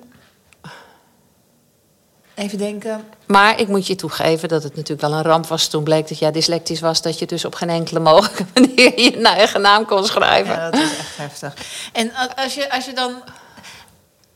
[2.36, 3.04] even denken.
[3.26, 6.20] Maar ik moet je toegeven dat het natuurlijk wel een ramp was toen bleek dat
[6.20, 10.06] jij dyslectisch was, dat je dus op geen enkele mogelijke manier je eigen naam kon
[10.06, 10.56] schrijven.
[10.56, 11.54] Ja, dat is echt heftig.
[11.94, 13.24] En als je, als je dan...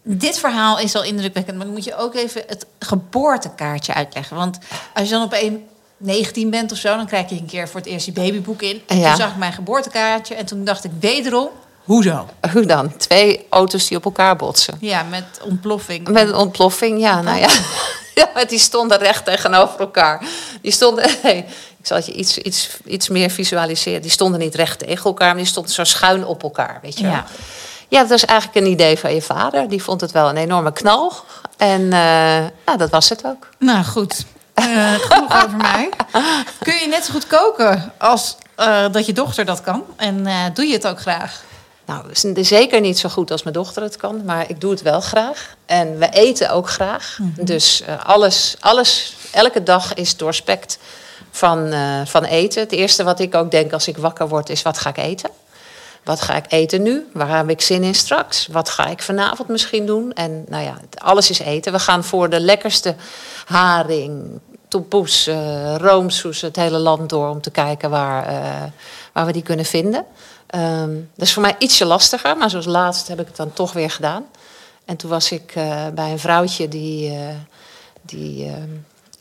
[0.04, 4.38] Dit verhaal is al indrukwekkend, maar dan moet je ook even het geboortekaartje uitleggen.
[4.38, 4.58] Want
[4.94, 5.70] als je dan op een
[6.02, 8.82] 19 bent of zo, dan krijg je een keer voor het eerst je babyboek in.
[8.88, 9.08] En Ja.
[9.08, 11.50] toen zag ik mijn geboortekaartje en toen dacht ik wederom,
[11.84, 12.26] hoezo?
[12.54, 12.98] Hoe dan?
[12.98, 14.78] Twee auto's die op elkaar botsen.
[14.80, 16.08] Ja, met ontploffing.
[16.08, 17.48] Met een ontploffing, ja, nou ja.
[18.16, 20.24] ja maar die stonden recht tegenover elkaar.
[20.62, 21.04] Die stonden,
[21.80, 24.02] ik zal het je iets, iets, iets meer visualiseren.
[24.02, 27.04] Die stonden niet recht tegen elkaar, maar die stonden zo schuin op elkaar, weet je
[27.04, 27.12] wel.
[27.12, 27.26] Ja.
[27.88, 29.70] Ja, dat was eigenlijk een idee van je vader.
[29.70, 31.14] Die vond het wel een enorme knal.
[31.58, 33.50] En eh, nou, dat was het ook.
[33.60, 34.26] Nou goed,
[34.62, 35.90] Eh, genoeg over mij.
[36.60, 39.84] Kun je net zo goed koken als eh, dat je dochter dat kan?
[39.96, 41.44] En eh, doe je het ook graag?
[41.86, 45.02] Nou, zeker niet zo goed als mijn dochter het kan, maar ik doe het wel
[45.02, 45.56] graag.
[45.66, 47.18] En we eten ook graag.
[47.40, 50.78] Dus eh, alles, alles, elke dag is doorspekt
[51.32, 51.74] van,
[52.06, 52.62] van eten.
[52.62, 55.30] Het eerste wat ik ook denk als ik wakker word is, wat ga ik eten?
[56.04, 57.10] Wat ga ik eten nu?
[57.14, 58.48] Waar heb ik zin in straks?
[58.48, 60.14] Wat ga ik vanavond misschien doen?
[60.14, 61.72] En nou ja, alles is eten.
[61.72, 62.96] We gaan voor de lekkerste
[63.46, 64.40] haring,
[64.72, 68.64] tompoes, eh roomsoes het hele land door om te kijken waar, eh,
[69.14, 70.06] waar we die kunnen vinden.
[70.48, 73.74] Ehm, dat is voor mij ietsje lastiger, maar zoals laatst heb ik het dan toch
[73.74, 74.26] weer gedaan.
[74.86, 77.18] En toen was ik eh, bij een vrouwtje die,
[78.02, 78.70] die, ehm,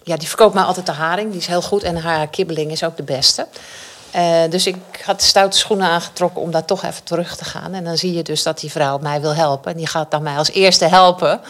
[0.03, 1.31] ja, die verkoopt mij altijd de haring.
[1.31, 3.47] Die is heel goed en haar kibbeling is ook de beste.
[4.11, 7.75] Eh, dus ik had stoute schoenen aangetrokken om daar toch even terug te gaan.
[7.75, 9.71] En dan zie je dus dat die vrouw mij wil helpen.
[9.73, 11.41] En die gaat dan mij als eerste helpen.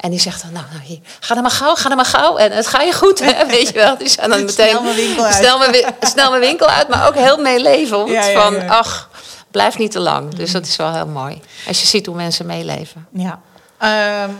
[0.00, 2.36] En die zegt dan, nou, nou hier, ga dan maar gauw, ga dan maar gauw.
[2.36, 3.96] En het ga je goed, hè, weet je wel.
[4.04, 5.34] Zijn dan meteen, Snel mijn winkel uit.
[5.34, 8.08] Snel mijn, wi- snel mijn winkel uit, maar ook heel meelevend.
[8.10, 9.08] Ja, ja, van, ach,
[9.50, 10.34] blijf niet te lang.
[10.34, 11.40] Dus dat is wel heel mooi.
[11.66, 13.06] Als je ziet hoe mensen meeleven.
[13.12, 13.40] Ja.
[13.78, 14.30] Ehm,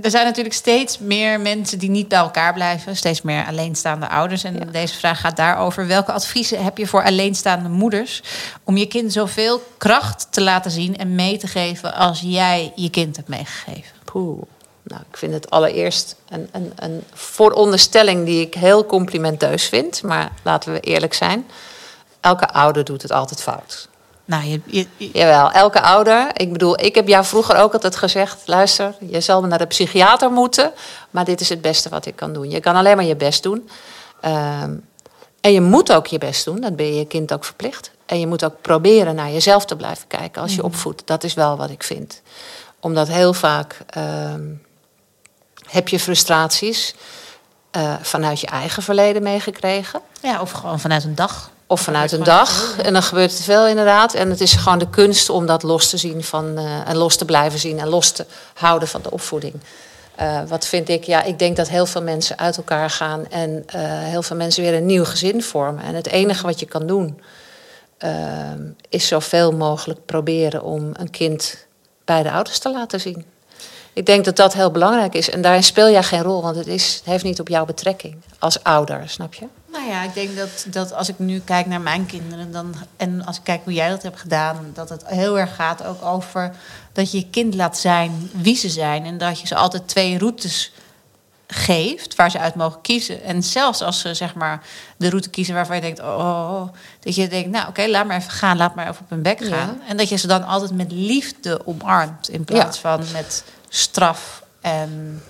[0.00, 2.96] er zijn natuurlijk steeds meer mensen die niet bij elkaar blijven.
[2.96, 4.44] Steeds meer alleenstaande ouders.
[4.44, 5.86] En deze vraag gaat daarover.
[5.86, 8.22] Welke adviezen heb je voor alleenstaande moeders...
[8.64, 11.94] om je kind zoveel kracht te laten zien en mee te geven...
[11.94, 13.92] als jij je kind hebt meegegeven?
[14.04, 14.42] Poeh.
[14.82, 20.02] Nou, ik vind het allereerst een, een, een vooronderstelling die ik heel complimenteus vind.
[20.02, 21.46] Maar laten we eerlijk zijn.
[22.20, 23.88] Elke ouder doet het altijd fout.
[24.24, 26.30] Nou, je, je, je- Jawel, elke ouder.
[26.32, 30.30] Ik bedoel, ik heb jou vroeger ook altijd gezegd: luister, je zal naar de psychiater
[30.30, 30.72] moeten,
[31.10, 32.50] maar dit is het beste wat ik kan doen.
[32.50, 33.68] Je kan alleen maar je best doen.
[34.20, 34.74] Ehm,
[35.40, 37.90] en je moet ook je best doen, dat ben je je kind ook verplicht.
[38.06, 41.06] En je moet ook proberen naar jezelf te blijven kijken als je opvoedt.
[41.06, 42.22] Dat is wel wat ik vind.
[42.80, 44.42] Omdat heel vaak ehm,
[45.68, 46.94] heb je frustraties
[47.70, 50.00] eh, vanuit je eigen verleden meegekregen.
[50.22, 51.50] ja, of gewoon vanuit een dag.
[51.72, 52.78] Of vanuit een dag.
[52.78, 54.14] En dan gebeurt het veel inderdaad.
[54.14, 57.16] En het is gewoon de kunst om dat los te zien van, eh, en los
[57.16, 59.54] te blijven zien en los te houden van de opvoeding.
[60.14, 61.04] Eh, wat vind ik?
[61.04, 64.62] Ja, ik denk dat heel veel mensen uit elkaar gaan en eh, heel veel mensen
[64.62, 65.84] weer een nieuw gezin vormen.
[65.84, 67.20] En het enige wat je kan doen,
[68.88, 71.66] is zoveel mogelijk proberen om een kind
[72.04, 73.24] bij de ouders te laten zien.
[73.92, 75.30] Ik denk dat dat heel belangrijk is.
[75.30, 78.16] En daarin speel jij geen rol, want het, is, het heeft niet op jou betrekking
[78.38, 79.46] als ouder, snap je?
[79.72, 83.24] Nou ja, ik denk dat, dat als ik nu kijk naar mijn kinderen dan, en
[83.24, 86.54] als ik kijk hoe jij dat hebt gedaan, dat het heel erg gaat ook over
[86.92, 89.04] dat je je kind laat zijn wie ze zijn.
[89.04, 90.72] En dat je ze altijd twee routes
[91.46, 93.22] geeft waar ze uit mogen kiezen.
[93.22, 94.62] En zelfs als ze zeg maar
[94.96, 96.62] de route kiezen waarvan je denkt, oh,
[97.00, 99.40] dat je denkt, nou oké, laat maar even gaan, laat maar even op hun bek
[99.40, 99.56] Ja.
[99.56, 99.80] gaan.
[99.88, 105.22] En dat je ze dan altijd met liefde omarmt in plaats van met straf en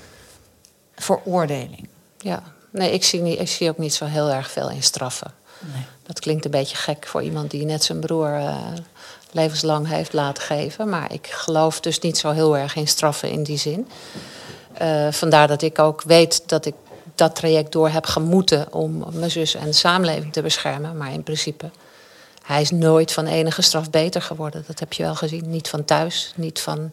[0.94, 1.88] veroordeling.
[2.18, 2.42] Ja,
[2.72, 5.32] nee, ik zie, niet, ik zie ook niet zo heel erg veel in straffen.
[5.60, 5.84] Nee.
[6.02, 8.56] Dat klinkt een beetje gek voor iemand die net zijn broer eh,
[9.30, 10.88] levenslang heeft laten geven.
[10.88, 13.88] Maar ik geloof dus niet zo heel erg in straffen in die zin.
[14.72, 16.74] Eh, vandaar dat ik ook weet dat ik
[17.14, 20.96] dat traject door heb gemoeten om mijn zus en de samenleving te beschermen.
[20.96, 21.70] Maar in principe,
[22.42, 24.64] hij is nooit van enige straf beter geworden.
[24.66, 25.50] Dat heb je wel gezien.
[25.50, 26.92] Niet van thuis, niet van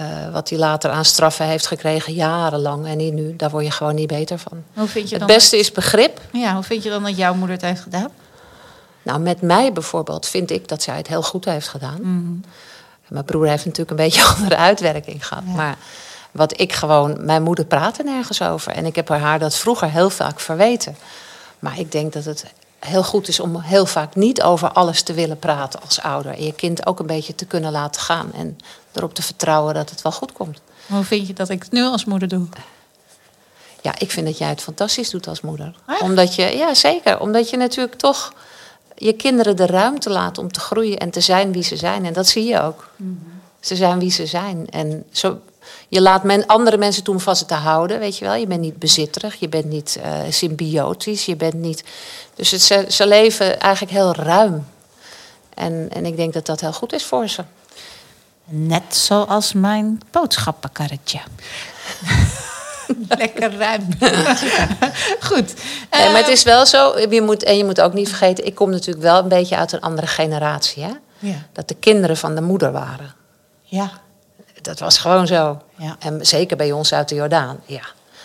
[0.00, 2.86] eh, wat hij later aan straffen heeft gekregen, jarenlang.
[2.86, 4.62] En niet nu, daar word je gewoon niet beter van.
[4.74, 6.20] Hoe vind je Het dan beste is begrip.
[6.32, 8.10] Ja, hoe vind je dan dat jouw moeder het heeft gedaan?
[9.02, 12.00] Nou, met mij bijvoorbeeld vind ik dat zij het heel goed heeft gedaan.
[12.00, 12.52] Mhm.
[13.08, 15.42] Mijn broer heeft natuurlijk een beetje andere uitwerking gehad.
[15.46, 15.52] Ja.
[15.52, 15.76] Maar
[16.30, 17.24] wat ik gewoon...
[17.24, 18.72] Mijn moeder praatte nergens over.
[18.72, 20.96] En ik heb haar dat vroeger heel vaak verweten.
[21.58, 22.44] Maar ik denk dat het
[22.78, 26.32] heel goed is om heel vaak niet over alles te willen praten als ouder.
[26.32, 28.32] En je kind ook een beetje te kunnen laten gaan.
[28.32, 28.58] En
[28.92, 30.60] erop te vertrouwen dat het wel goed komt.
[30.86, 32.46] Hoe vind je dat ik het nu als moeder doe?
[33.82, 35.74] Ja, ik vind dat jij het fantastisch doet als moeder.
[35.86, 36.00] Echt?
[36.00, 38.32] Omdat je, ja zeker, omdat je natuurlijk toch
[38.96, 42.04] je kinderen de ruimte laat om te groeien en te zijn wie ze zijn.
[42.04, 42.88] En dat zie je ook.
[43.60, 44.66] Ze zijn wie ze zijn.
[44.70, 45.40] En zo,
[45.88, 48.34] je laat men, andere mensen toe om van ze te houden, weet je wel.
[48.34, 51.84] Je bent niet bezitterig, je bent niet eh, symbiotisch, je bent niet...
[52.34, 54.66] Dus het, ze, ze leven eigenlijk heel ruim.
[55.54, 57.44] En, en ik denk dat dat heel goed is voor ze.
[58.52, 61.18] Net zoals mijn boodschappenkarretje.
[63.08, 63.88] Lekker ruim.
[65.28, 65.54] Goed.
[65.90, 68.46] Nee, maar het Eh, is wel zo, je moet, en je moet ook niet vergeten...
[68.46, 70.90] ik kom natuurlijk wel een beetje uit een andere generatie, hè.
[71.18, 71.34] Ja.
[71.52, 73.14] Dat de kinderen van de moeder waren.
[73.64, 73.90] ja.
[74.62, 75.62] Dat was gewoon zo.
[75.76, 75.96] Ja.
[75.98, 77.60] En zeker bij ons uit de Jordaan.
[77.66, 77.80] Ja.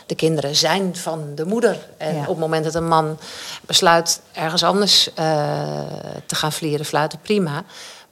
[0.05, 1.77] De kinderen zijn van de moeder.
[1.97, 2.21] En Ja.
[2.21, 3.19] op het moment dat een man
[3.61, 5.25] besluit ergens anders eh,
[6.25, 7.63] te gaan vlieren, fluiten, prima.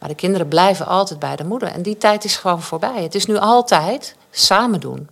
[0.04, 1.70] Maar de kinderen blijven altijd bij de moeder.
[1.72, 3.04] En die tijd is gewoon voorbij.
[3.04, 5.10] Het is nu altijd samen doen.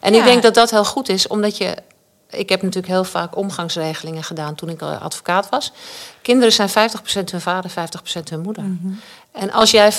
[0.00, 0.18] En Ja.
[0.18, 1.74] ik denk dat dat heel goed is, omdat je.
[2.30, 5.72] Ik heb natuurlijk heel vaak omgangsregelingen gedaan toen ik advocaat was.
[6.22, 8.64] Kinderen zijn 50% hun vader, 50% hun moeder.
[9.32, 9.96] En als jij 50%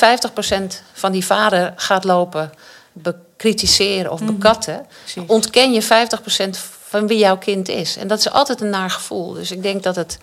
[0.94, 2.52] van die vader gaat lopen
[2.94, 5.24] bekritiseren of bekatten, Precies.
[5.28, 7.98] ontken je 50% van wie jouw kind is.
[7.98, 9.34] En dat is altijd een naar gevoel.
[9.34, 10.18] Dus ik denk dat het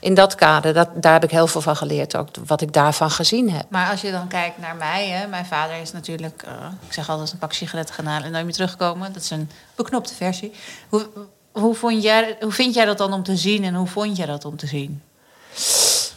[0.00, 3.10] in dat kader, dat, daar heb ik heel veel van geleerd, ook wat ik daarvan
[3.10, 3.66] gezien heb.
[3.68, 6.52] Maar als je dan kijkt naar mij, hè, mijn vader is natuurlijk, eh,
[6.86, 9.12] ik zeg altijd een pak sigaretten gaan halen en nooit meer terugkomen.
[9.12, 10.52] Dat is een beknopte versie.
[10.88, 11.06] Hoe,
[11.52, 14.26] hoe, vond jij, hoe vind jij dat dan om te zien en hoe vond jij
[14.26, 15.02] dat om te zien?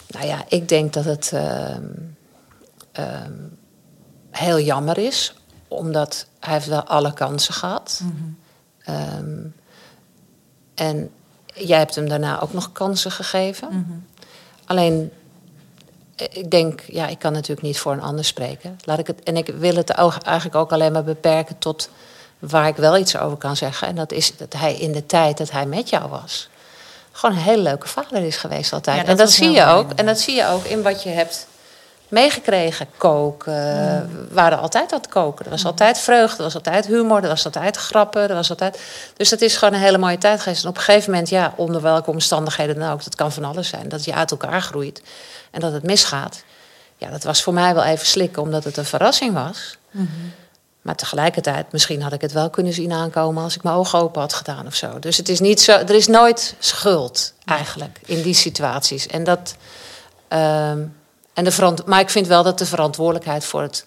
[0.08, 1.84] Nou ja, ik denk dat het ehm,
[2.92, 3.34] ehm,
[4.32, 5.36] heel jammer is,
[5.68, 8.02] omdat hij heeft wel alle kansen gehad.
[8.84, 9.46] Ehm,
[10.76, 11.12] en
[11.54, 13.68] jij hebt hem daarna ook nog kansen gegeven.
[14.66, 15.12] Alleen,
[16.16, 18.78] eh, ik denk, ja, ik kan natuurlijk niet voor een ander spreken.
[18.84, 21.90] Laat ik het, en ik wil het ook- eigenlijk ook alleen maar beperken tot
[22.40, 23.88] waar ik wel iets over kan zeggen.
[23.88, 26.50] En dat is dat hij in de tijd dat hij met jou was,
[27.12, 28.96] gewoon een hele leuke vader is geweest altijd.
[28.96, 29.92] Ja, dat en dat zie je ook.
[29.92, 31.48] En dat zie je ook in wat je hebt
[32.14, 32.88] meegekregen.
[32.98, 33.54] Koken.
[34.28, 35.46] We waren altijd aan het koken.
[35.46, 38.30] Er was altijd vreugde, er was altijd humor, er was altijd grappen.
[38.30, 38.82] Er was altijd...
[39.18, 40.64] Dus dat is gewoon een hele mooie tijd geweest.
[40.64, 43.68] En op een gegeven moment, ja, onder welke omstandigheden dan ook, dat kan van alles
[43.68, 43.90] zijn.
[43.90, 45.02] Dat je uit elkaar groeit
[45.52, 46.44] en dat het misgaat.
[46.98, 49.78] Ja, dat was voor mij wel even slikken, omdat het een verrassing was.
[50.82, 54.22] Maar tegelijkertijd, misschien had ik het wel kunnen zien aankomen als ik mijn ogen open
[54.22, 55.00] had gedaan of zo.
[55.00, 59.08] Dus het is niet zo, er is nooit schuld eigenlijk in die situaties.
[59.08, 59.56] En dat,
[60.28, 60.80] ehm,
[61.34, 63.86] en de verant maar ik vind wel dat de verantwoordelijkheid voor het,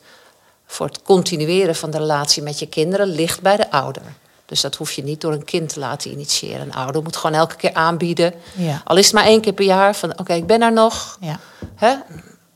[0.67, 4.03] voor het continueren van de relatie met je kinderen ligt bij de ouder.
[4.47, 6.61] Dus dat hoef je niet door een kind te laten initiëren.
[6.61, 8.35] Een ouder moet gewoon elke keer aanbieden.
[8.53, 8.83] Ja.
[8.85, 11.17] Al is het maar één keer per jaar van oké, ik ben er nog.
[11.21, 11.41] Ja.
[11.75, 11.95] Hè?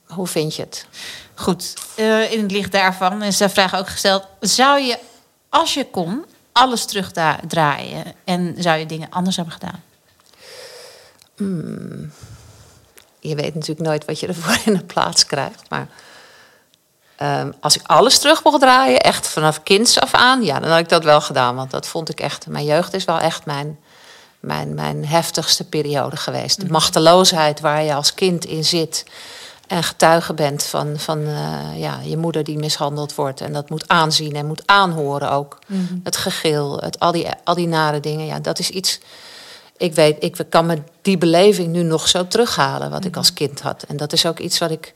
[0.07, 0.87] Hoe vind je het?
[1.35, 4.98] Goed, eh, in het licht daarvan is de vraag ook gesteld: zou je,
[5.48, 9.83] als je kon, alles terugdraaien en zou je dingen anders hebben gedaan?
[13.21, 15.63] Je weet natuurlijk nooit wat je ervoor in de plaats krijgt.
[15.69, 15.89] Maar
[17.17, 20.79] ehm, als ik alles terug mocht draaien, echt vanaf kinds af aan, ja, dan had
[20.79, 21.57] ik dat wel gedaan.
[21.57, 23.79] Want dat vond ik echt, mijn jeugd is wel echt mijn,
[24.41, 26.57] mijn, mijn heftigste periode geweest.
[26.57, 26.73] De mhm.
[26.73, 29.05] machteloosheid waar je als kind in zit
[29.71, 33.41] en getuige bent van, van uh, ja, je moeder die mishandeld wordt.
[33.41, 35.59] En dat moet aanzien en moet aanhoren ook.
[35.67, 35.95] Mhm.
[36.03, 38.27] Het gegil, het, al, die, al die nare dingen.
[38.27, 39.01] Ja, dat is iets.
[39.81, 43.19] Ik weet, ik kan me die beleving nu nog zo terughalen wat ik mhm.
[43.19, 43.83] als kind had.
[43.83, 44.93] En dat is ook iets wat ik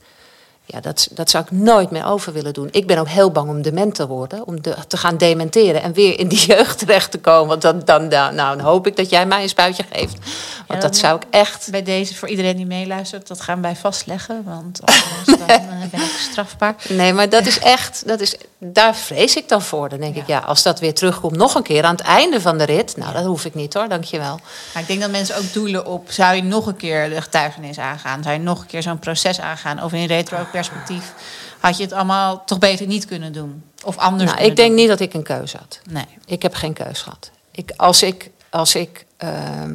[0.67, 2.67] ja, dat, dat zou ik nooit meer over willen doen.
[2.71, 5.93] Ik ben ook heel bang om dement te worden, om de, te gaan dementeren en
[5.93, 7.47] weer in die jeugd terecht te komen.
[7.47, 10.17] Want dan, dan, dan, nou, dan hoop ik dat jij mij een spuitje geeft.
[10.67, 11.67] Want dat zou ik echt.
[11.71, 14.43] Bij deze, voor iedereen die meeluistert, dat gaan wij vastleggen.
[14.45, 15.47] Want anders dan
[15.91, 16.75] ben ik strafbaar.
[16.89, 19.89] Nee, maar dat is echt, dat is, daar vrees ik dan voor.
[19.89, 22.57] Dan denk ik, ja, als dat weer terugkomt, nog een keer aan het einde van
[22.57, 22.97] de rit.
[22.97, 24.39] Nou, dat hoef ik niet hoor, dankjewel.
[24.73, 27.79] Maar ik denk dat mensen ook doelen op, zou je nog een keer de getuigenis
[27.79, 28.23] aangaan?
[28.23, 29.83] Zou je nog een keer zo'n proces aangaan?
[29.83, 31.13] Of in retro perspectief
[31.59, 33.63] had je het allemaal toch beter niet kunnen doen?
[33.83, 34.31] Of anders?
[34.31, 35.79] Nou, ik denk niet dat ik een keuze had.
[35.89, 36.05] Nee.
[36.25, 37.31] Ik heb geen keuze gehad.
[37.51, 39.71] Ik, als ik, als ik, ehm,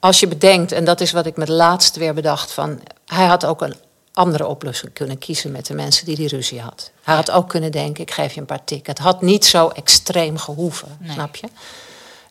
[0.00, 3.44] als je bedenkt, en dat is wat ik met laatst weer bedacht, van hij had
[3.44, 3.74] ook een
[4.12, 6.90] andere oplossing kunnen kiezen met de mensen die die ruzie had.
[7.02, 8.92] Hij had ook kunnen denken, ik geef je een paar tikken.
[8.92, 11.48] Het had niet zo extreem gehoeven, snap je?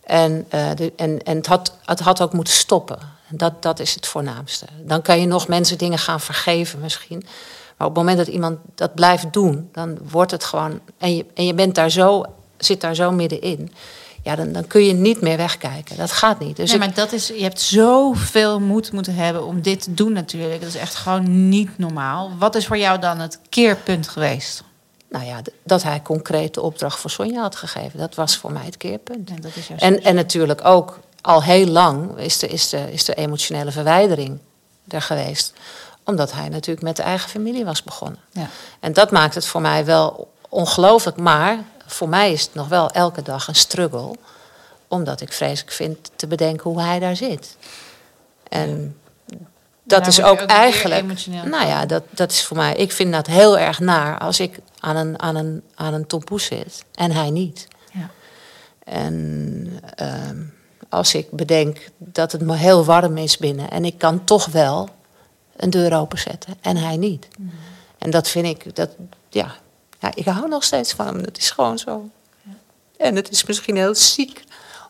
[0.03, 2.99] En, uh, de, en, en het, had, het had ook moeten stoppen.
[3.29, 4.65] Dat, dat is het voornaamste.
[4.83, 7.25] Dan kan je nog mensen dingen gaan vergeven misschien.
[7.77, 10.79] Maar op het moment dat iemand dat blijft doen, dan wordt het gewoon.
[10.97, 12.23] En je, en je bent daar zo,
[12.57, 13.71] zit daar zo middenin.
[14.23, 15.97] Ja, dan, dan kun je niet meer wegkijken.
[15.97, 16.55] Dat gaat niet.
[16.55, 20.13] Dus nee, maar dat is, je hebt zoveel moed moeten hebben om dit te doen
[20.13, 20.59] natuurlijk.
[20.59, 22.31] Dat is echt gewoon niet normaal.
[22.39, 24.63] Wat is voor jou dan het keerpunt geweest?
[25.09, 27.99] Nou ja, dat hij concreet de opdracht voor Sonja had gegeven.
[27.99, 29.29] Dat was voor mij het keerpunt.
[29.29, 33.05] En, dat is en, en natuurlijk ook al heel lang is de, is, de, is
[33.05, 34.39] de emotionele verwijdering
[34.87, 35.53] er geweest.
[36.03, 38.19] Omdat hij natuurlijk met de eigen familie was begonnen.
[38.31, 38.47] Ja.
[38.79, 41.17] En dat maakt het voor mij wel ongelooflijk.
[41.17, 44.15] Maar voor mij is het nog wel elke dag een struggle.
[44.87, 47.57] Omdat ik vreselijk vind te bedenken hoe hij daar zit.
[48.49, 48.97] En
[49.83, 51.27] dat is ook, eigenlijk.
[51.45, 52.75] Nou ja, dat, dat is voor mij.
[52.75, 56.45] Ik vind dat heel erg naar als ik aan een, aan een, aan een tompoes
[56.45, 57.67] zit en hij niet.
[57.91, 58.09] Ja.
[58.83, 60.37] En ehm,
[60.95, 64.89] als ik bedenk dat het me heel warm is binnen en ik kan toch wel
[65.55, 67.27] een deur openzetten en hij niet.
[67.37, 67.51] Mm.
[67.97, 68.89] En dat vind ik, dat,
[69.29, 69.55] ja,
[69.99, 71.23] ja, ik hou nog steeds van hem.
[71.23, 72.09] Dat is gewoon zo.
[72.41, 72.51] Ja.
[72.97, 74.43] En het is misschien heel ziek,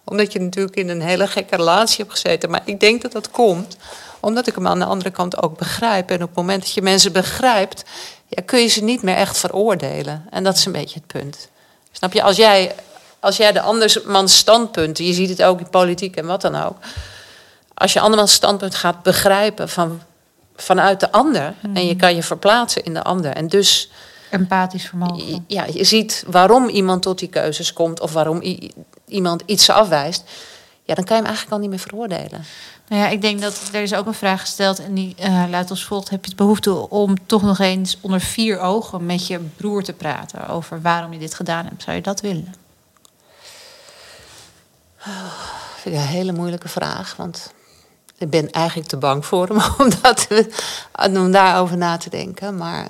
[0.03, 2.49] omdat je natuurlijk in een hele gekke relatie hebt gezeten.
[2.49, 3.77] Maar ik denk dat dat komt
[4.19, 6.09] omdat ik hem aan de andere kant ook begrijp.
[6.09, 7.83] En op het moment dat je mensen begrijpt,
[8.27, 10.25] ja, kun je ze niet meer echt veroordelen.
[10.29, 11.49] En dat is een beetje het punt.
[11.91, 12.23] Snap je?
[12.23, 12.75] Als jij
[13.25, 16.77] als jij de andermans standpunt, je ziet het ook in politiek en wat dan ook.
[17.73, 20.01] Als je andermans standpunt gaat begrijpen van,
[20.55, 21.53] vanuit de ander.
[21.61, 21.97] En je mhm.
[21.97, 23.31] kan je verplaatsen in de ander.
[23.31, 23.91] En dus.
[24.29, 25.43] Empathisch vermogen.
[25.47, 27.99] Ja, je ziet waarom iemand tot die keuzes komt.
[27.99, 28.41] Of waarom
[29.07, 30.23] iemand iets afwijst.
[30.83, 32.45] Ja, dan kan je hem eigenlijk al niet meer veroordelen.
[32.87, 35.69] Nou ja, ik denk dat er is ook een vraag gesteld en die uh, luidt
[35.69, 39.39] als volgt: Heb je het behoefte om toch nog eens onder vier ogen met je
[39.39, 41.83] broer te praten over waarom je dit gedaan hebt?
[41.83, 42.64] Zou je dat willen?
[45.07, 45.33] Oh,
[45.81, 47.15] vind ik een hele moeilijke vraag.
[47.15, 47.53] Want
[48.17, 50.27] ik ben eigenlijk te bang voor hem om, dat,
[51.17, 52.57] om daarover na te denken.
[52.57, 52.87] Maar,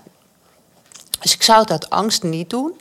[1.20, 2.80] dus ik zou het uit angst niet doen.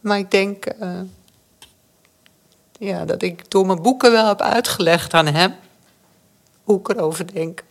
[0.00, 1.00] Maar ik denk uh,
[2.78, 5.54] ja, dat ik door mijn boeken wel heb uitgelegd aan hem
[6.64, 7.64] hoe ik erover denk.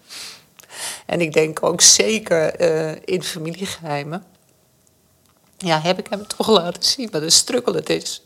[1.06, 4.24] En ik denk ook zeker uh, in familiegeheimen.
[5.58, 8.24] Ja, heb ik hem toch laten zien wat een struggle het is.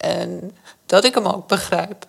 [0.00, 2.06] En dat ik hem ook begrijp.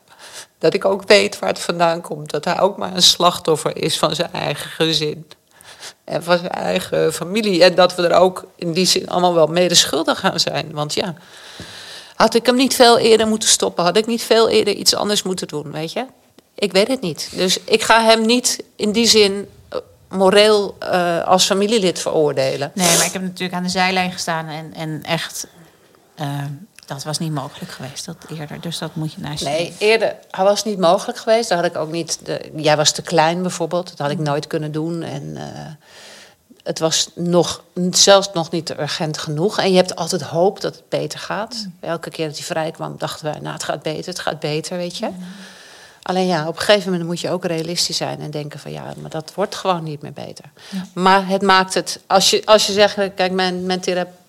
[0.58, 2.32] Dat ik ook weet waar het vandaan komt.
[2.32, 5.28] Dat hij ook maar een slachtoffer is van zijn eigen gezin.
[6.04, 7.64] En van zijn eigen familie.
[7.64, 10.72] En dat we er ook in die zin allemaal wel mede schuldig aan zijn.
[10.72, 11.16] Want ja,
[12.16, 13.84] had ik hem niet veel eerder moeten stoppen?
[13.84, 16.06] Had ik niet veel eerder iets anders moeten doen, weet je?
[16.56, 17.30] Ik weet het niet.
[17.36, 22.72] Dus ik ga hem niet in die zin eh, moreel uh, als familielid veroordelen.
[22.76, 25.48] Nee, maar ik heb natuurlijk aan de zijlijn gestaan en, en echt
[26.22, 26.44] uh,
[26.86, 28.62] dat was niet mogelijk geweest dat eerder.
[28.62, 31.50] Dus dat moet je naast Nee, eerder was niet mogelijk geweest.
[31.50, 32.20] Daar had ik ook niet.
[32.24, 33.90] De, jij was te klein bijvoorbeeld.
[33.90, 35.02] Dat had ik nooit kunnen doen.
[35.04, 35.42] En uh,
[36.64, 39.60] het was nog, zelfs nog niet urgent genoeg.
[39.60, 41.68] En je hebt altijd hoop dat het beter gaat.
[41.80, 44.78] Elke keer dat hij vrij kwam, dachten wij, nou, het gaat beter, het gaat beter,
[44.78, 45.10] weet je.
[46.02, 48.94] Alleen ja, op een gegeven moment moet je ook realistisch zijn en denken van ja,
[49.02, 50.46] maar dat wordt gewoon niet meer beter.
[50.94, 54.20] Maar het maakt het, als je, als je zegt, kijk, mijn, mijn therapeut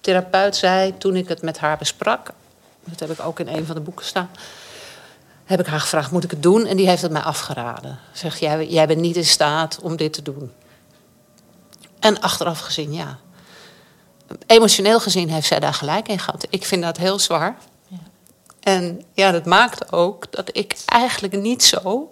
[0.00, 2.30] therapeut zei toen ik het met haar besprak,
[2.84, 4.30] dat heb ik ook in een van de boeken staan.
[5.44, 6.66] heb ik haar gevraagd, moet ik het doen?
[6.66, 7.98] En die heeft het mij afgeraden.
[8.12, 10.52] Zegt, jij, jij bent niet in staat om dit te doen.
[11.98, 13.18] En achteraf gezien, ja.
[14.46, 16.46] Emotioneel gezien heeft zij daar gelijk in gehad.
[16.50, 17.56] Ik vind dat heel zwaar.
[17.86, 17.96] Ja.
[18.60, 22.10] En ja, dat maakt ook dat ik eigenlijk niet zo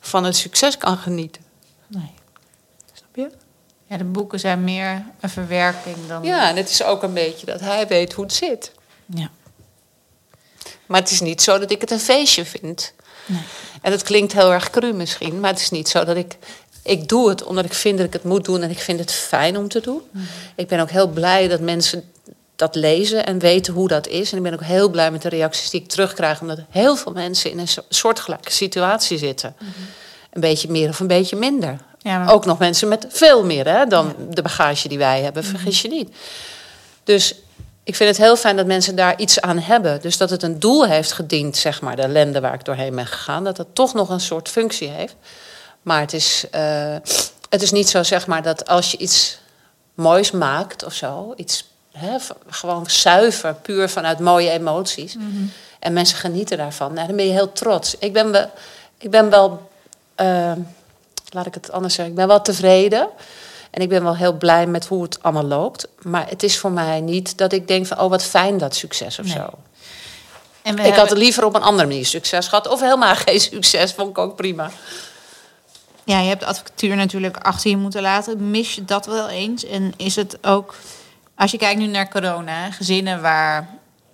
[0.00, 1.42] van het succes kan genieten.
[1.86, 2.14] Nee.
[2.92, 3.30] Snap je?
[3.94, 6.22] Ja, de boeken zijn meer een verwerking dan.
[6.22, 8.72] Ja, en het is ook een beetje dat hij weet hoe het zit.
[9.06, 9.30] Ja.
[10.86, 12.92] Maar het is niet zo dat ik het een feestje vind.
[13.26, 13.42] Nee.
[13.82, 16.36] En dat klinkt heel erg cru misschien, maar het is niet zo dat ik.
[16.82, 19.12] Ik doe het omdat ik vind dat ik het moet doen en ik vind het
[19.12, 20.02] fijn om te doen.
[20.10, 20.24] Mhm.
[20.54, 22.04] Ik ben ook heel blij dat mensen
[22.56, 24.30] dat lezen en weten hoe dat is.
[24.30, 27.12] En ik ben ook heel blij met de reacties die ik terugkrijg, omdat heel veel
[27.12, 29.54] mensen in een soortgelijke situatie zitten.
[29.58, 29.70] Mhm.
[30.32, 31.78] Een beetje meer of een beetje minder.
[32.04, 35.82] Ja, Ook nog mensen met veel meer hè, dan de bagage die wij hebben, vergis
[35.82, 36.16] je niet.
[37.04, 37.34] Dus
[37.84, 40.00] ik vind het heel fijn dat mensen daar iets aan hebben.
[40.00, 43.06] Dus dat het een doel heeft gediend, zeg maar, de ellende waar ik doorheen ben
[43.06, 43.44] gegaan.
[43.44, 45.14] Dat het toch nog een soort functie heeft.
[45.82, 46.96] Maar het is, uh,
[47.48, 49.38] het is niet zo, zeg maar, dat als je iets
[49.94, 52.16] moois maakt of zo, iets hè,
[52.48, 55.14] gewoon zuiver, puur vanuit mooie emoties.
[55.14, 55.26] Mhm.
[55.78, 56.92] En mensen genieten daarvan.
[56.94, 57.96] Nou, dan ben je heel trots.
[57.98, 58.50] Ik ben wel,
[58.98, 59.70] ik ben wel
[60.20, 60.52] uh,
[61.34, 63.08] laat ik het anders zeggen, ik ben wel tevreden.
[63.70, 65.88] En ik ben wel heel blij met hoe het allemaal loopt.
[66.02, 69.18] Maar het is voor mij niet dat ik denk van, oh wat fijn dat succes
[69.18, 69.48] of zo.
[70.62, 72.68] En ik had het liever op een andere manier succes gehad.
[72.68, 74.70] Of helemaal geen succes, vond ik ook prima.
[76.04, 78.50] Ja, je hebt de advocatuur natuurlijk achter je moeten laten.
[78.50, 79.64] Mis je dat wel eens?
[79.64, 80.74] En is het ook,
[81.34, 83.68] als je kijkt nu naar corona, gezinnen waar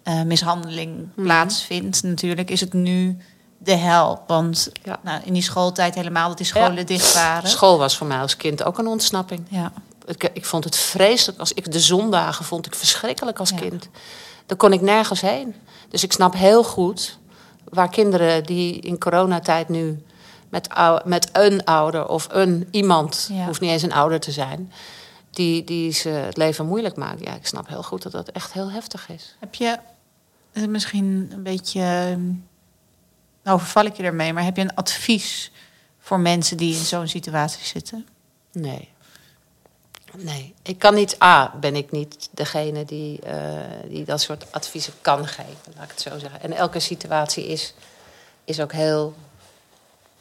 [0.05, 1.27] uh, mishandeling mhm.
[1.27, 3.17] plaatsvindt, natuurlijk, is het nu
[3.63, 4.23] de hel.
[4.27, 4.99] Want ja.
[5.03, 7.49] nou, in die schooltijd helemaal dat die scholen dicht waren.
[7.49, 9.47] School was voor mij als kind ook een ontsnapping.
[9.49, 9.73] Ja.
[10.05, 11.39] Ik, ik vond het vreselijk.
[11.39, 13.89] Als ik de zondagen vond ik verschrikkelijk als kind.
[14.47, 15.55] Daar kon ik nergens heen.
[15.89, 17.19] Dus ik snap heel goed
[17.65, 20.05] waar kinderen die in coronatijd nu
[20.49, 20.69] met,
[21.05, 24.73] met een ouder of een iemand, hoeft niet eens een ouder te zijn,
[25.31, 27.21] die, die ze het leven moeilijk maakt.
[27.21, 29.37] Ja, ik snap heel goed dat dat echt heel heftig is.
[29.39, 29.79] Heb je
[30.53, 32.17] misschien een beetje
[33.43, 35.53] nou overval ik je ermee, maar heb je een advies
[35.99, 38.07] voor mensen die in zo'n situatie zitten?
[38.53, 38.89] Nee.
[40.17, 41.23] Nee, ik kan niet.
[41.23, 43.33] A, ben ik niet degene die, uh,
[43.89, 46.43] die dat soort adviezen kan geven, laat ik het zo zeggen.
[46.43, 47.75] En elke situatie is,
[48.45, 49.15] is ook heel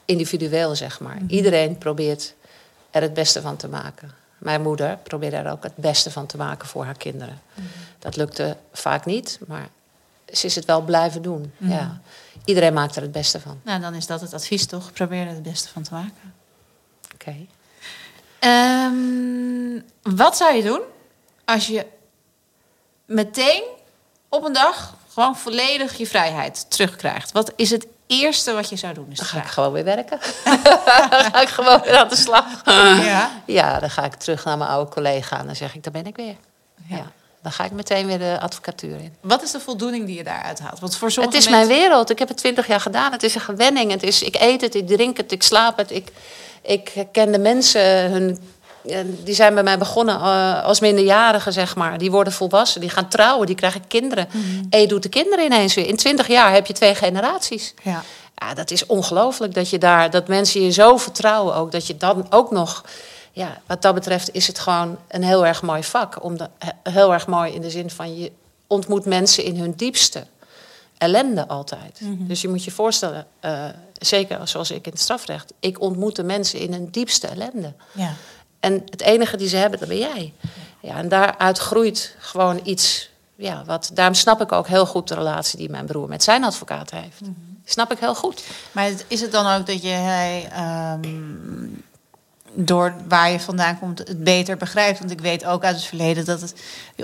[0.05, 1.15] individueel, zeg maar.
[1.15, 1.33] Mhm.
[1.33, 2.33] Iedereen probeert
[2.91, 4.11] er het beste van te maken.
[4.37, 7.41] Mijn moeder probeerde er ook het beste van te maken voor haar kinderen.
[7.53, 7.67] Mhm.
[7.99, 9.69] Dat lukte vaak niet, maar
[10.33, 11.53] ze is het wel blijven doen.
[11.57, 11.71] Mhm.
[11.71, 12.01] Ja
[12.49, 13.59] iedereen maakt er het beste van.
[13.63, 14.93] Nou, dan is dat het advies toch?
[14.93, 16.33] Probeer er het beste van te maken.
[17.13, 17.35] Oké.
[18.39, 20.81] Ehm, wat zou je doen
[21.45, 21.85] als je
[23.05, 23.63] meteen
[24.29, 27.31] op een dag gewoon volledig je vrijheid terugkrijgt?
[27.31, 29.09] Wat is het eerste wat je zou doen?
[29.13, 30.19] dan ga ik gewoon weer werken.
[31.09, 32.61] dan ga ik gewoon weer aan de slag.
[32.65, 33.31] Ja.
[33.45, 36.05] ja, dan ga ik terug naar mijn oude collega en dan zeg ik, daar ben
[36.05, 36.35] ik weer.
[36.87, 37.11] ja.
[37.41, 39.13] Dan ga ik meteen weer de advocatuur in.
[39.21, 40.79] Wat is de voldoening die je daaruit haalt?
[40.79, 42.09] Want voor het is mijn wereld.
[42.09, 43.11] Ik heb het twintig jaar gedaan.
[43.11, 43.91] Het is een gewenning.
[43.91, 45.91] Het is, ik eet het, ik drink het, ik slaap het.
[45.91, 46.11] Ik,
[46.61, 48.11] ik ken de mensen.
[48.11, 48.39] Hun,
[49.23, 51.97] die zijn bij mij begonnen uh, als minderjarigen, zeg maar.
[51.97, 54.27] Die worden volwassen, die gaan trouwen, die krijgen kinderen.
[54.31, 54.67] Mm.
[54.69, 55.87] En je doet de kinderen ineens weer.
[55.87, 57.73] In twintig jaar heb je twee generaties.
[57.83, 58.03] Ja.
[58.35, 61.97] Ja, dat is ongelooflijk dat je daar, dat mensen je zo vertrouwen ook, dat je
[61.97, 62.83] dan ook nog
[63.39, 66.23] ja, wat dat betreft is het gewoon een heel erg mooi vak.
[66.23, 66.49] Om de,
[66.83, 68.31] heel erg mooi in de zin van je
[68.67, 70.25] ontmoet mensen in hun diepste
[70.97, 72.01] ellende altijd.
[72.01, 72.27] Mhm.
[72.27, 76.23] Dus je moet je voorstellen, uh, zeker zoals ik in het strafrecht, ik ontmoet de
[76.23, 77.73] mensen in hun diepste ellende.
[77.91, 78.13] Ja.
[78.59, 80.33] En het enige die ze hebben, dat ben jij.
[80.79, 83.09] Ja, en daaruit groeit gewoon iets.
[83.35, 86.43] Ja, wat, daarom snap ik ook heel goed de relatie die mijn broer met zijn
[86.43, 87.21] advocaat heeft.
[87.21, 87.31] Mhm.
[87.65, 88.43] Snap ik heel goed.
[88.71, 90.49] Maar is het dan ook dat je hij
[92.53, 94.99] door waar je vandaan komt het beter begrijpt.
[94.99, 96.53] Want ik weet ook uit het verleden dat het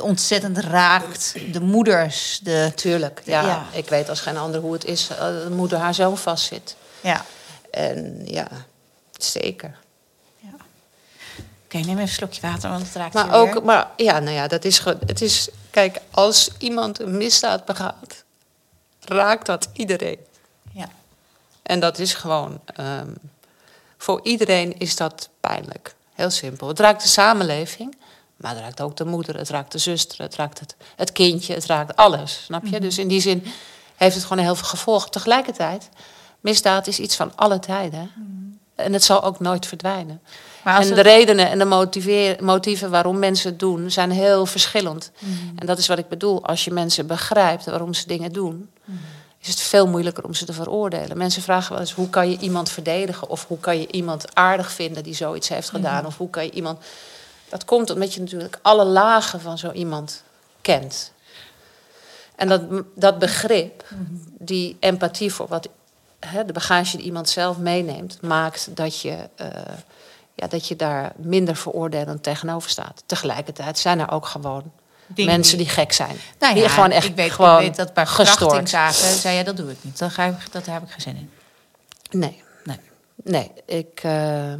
[0.02, 1.36] ontzettend raakt.
[1.52, 2.40] De moeders.
[2.44, 3.66] De, Tuurlijk, ja.
[3.72, 5.10] Ik weet als geen ander hoe het is.
[5.12, 6.76] Uh, de moeder haar zoon vastzit.
[7.02, 7.26] Ja.
[7.72, 8.48] En ja,
[9.18, 9.78] zeker.
[10.40, 10.56] Ja.
[11.66, 13.64] Oké, neem even een slokje water, want het raakt maar ook, weer.
[13.64, 15.50] Maar ja, nou ja, dat is, het is...
[15.70, 18.24] Kijk, als iemand een misdaad begaat,
[19.00, 20.20] raakt dat iedereen.
[20.72, 20.90] Ja.
[21.64, 22.60] En dat is gewoon...
[22.80, 23.18] Um,
[24.06, 25.96] voor iedereen is dat pijnlijk.
[26.14, 26.68] Heel simpel.
[26.68, 27.98] Het raakt de samenleving,
[28.36, 31.54] maar het raakt ook de moeder, het raakt de zuster, het raakt het, het kindje,
[31.54, 32.44] het raakt alles.
[32.44, 32.70] Snap je?
[32.70, 32.82] Mhm.
[32.82, 33.44] Dus in die zin
[33.96, 35.12] heeft het gewoon heel veel gevolgen.
[35.12, 35.90] Tegelijkertijd,
[36.40, 38.12] misdaad is iets van alle tijden.
[38.16, 38.26] Mhm.
[38.76, 40.22] En het zal ook nooit verdwijnen.
[40.64, 45.12] Maar en de redenen en de motieven waarom mensen het doen zijn heel verschillend.
[45.20, 45.32] Mhm.
[45.56, 46.46] En dat is wat ik bedoel.
[46.46, 48.70] Als je mensen begrijpt waarom ze dingen doen,
[49.48, 51.18] is het veel moeilijker om ze te veroordelen.
[51.18, 54.72] Mensen vragen wel eens hoe kan je iemand verdedigen of hoe kan je iemand aardig
[54.72, 56.84] vinden die zoiets heeft gedaan of hoe kan je iemand.
[57.50, 60.24] Dat komt omdat je natuurlijk alle lagen van zo iemand
[60.62, 61.12] kent.
[62.36, 62.62] En dat,
[62.96, 63.84] dat begrip,
[64.40, 65.70] die empathie voor wat
[66.20, 69.48] hè, de bagage die iemand zelf meeneemt, maakt dat je, uh,
[70.34, 73.04] ja, dat je daar minder veroordelend tegenover staat.
[73.06, 74.72] Tegelijkertijd zijn er ook gewoon
[75.16, 76.18] Mensen die gek zijn.
[76.40, 79.44] Nou die ja, gewoon echt ik weet, gewoon ik weet dat bij verkrachtingszaken zei je
[79.44, 79.98] dat doe ik niet.
[79.98, 81.32] Dat ga ik, dat heb ik geen zin in.
[82.20, 82.44] Nee.
[82.64, 82.80] Nee.
[83.24, 84.54] Nee, ik, uh,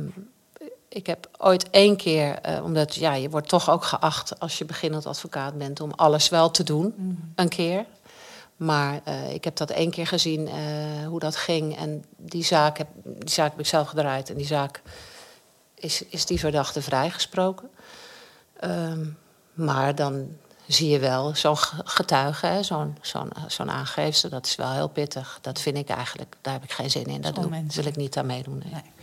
[0.90, 4.66] ik heb ooit één keer, uh, omdat ja, je wordt toch ook geacht als je
[4.66, 7.32] beginnend advocaat bent om alles wel te doen, mm.
[7.36, 7.86] een keer.
[8.56, 11.78] Maar uh, ik heb dat één keer gezien, uh, hoe dat ging.
[11.78, 14.30] En die zaak, heb, die zaak heb ik zelf gedraaid.
[14.30, 14.82] En die zaak
[15.76, 17.70] is, is die verdachte vrijgesproken.
[18.64, 19.18] Um,
[19.56, 20.28] maar dan
[20.68, 25.40] zie je wel zo'n getuige, zo'n zo'n zo'n aangeefster, dat is wel heel pittig.
[25.42, 27.22] Dat vind ik eigenlijk, daar heb ik geen zin in.
[27.22, 28.58] Daar doe, wil ik niet aan meedoen.
[28.64, 28.74] Nee.
[28.74, 28.94] Nee.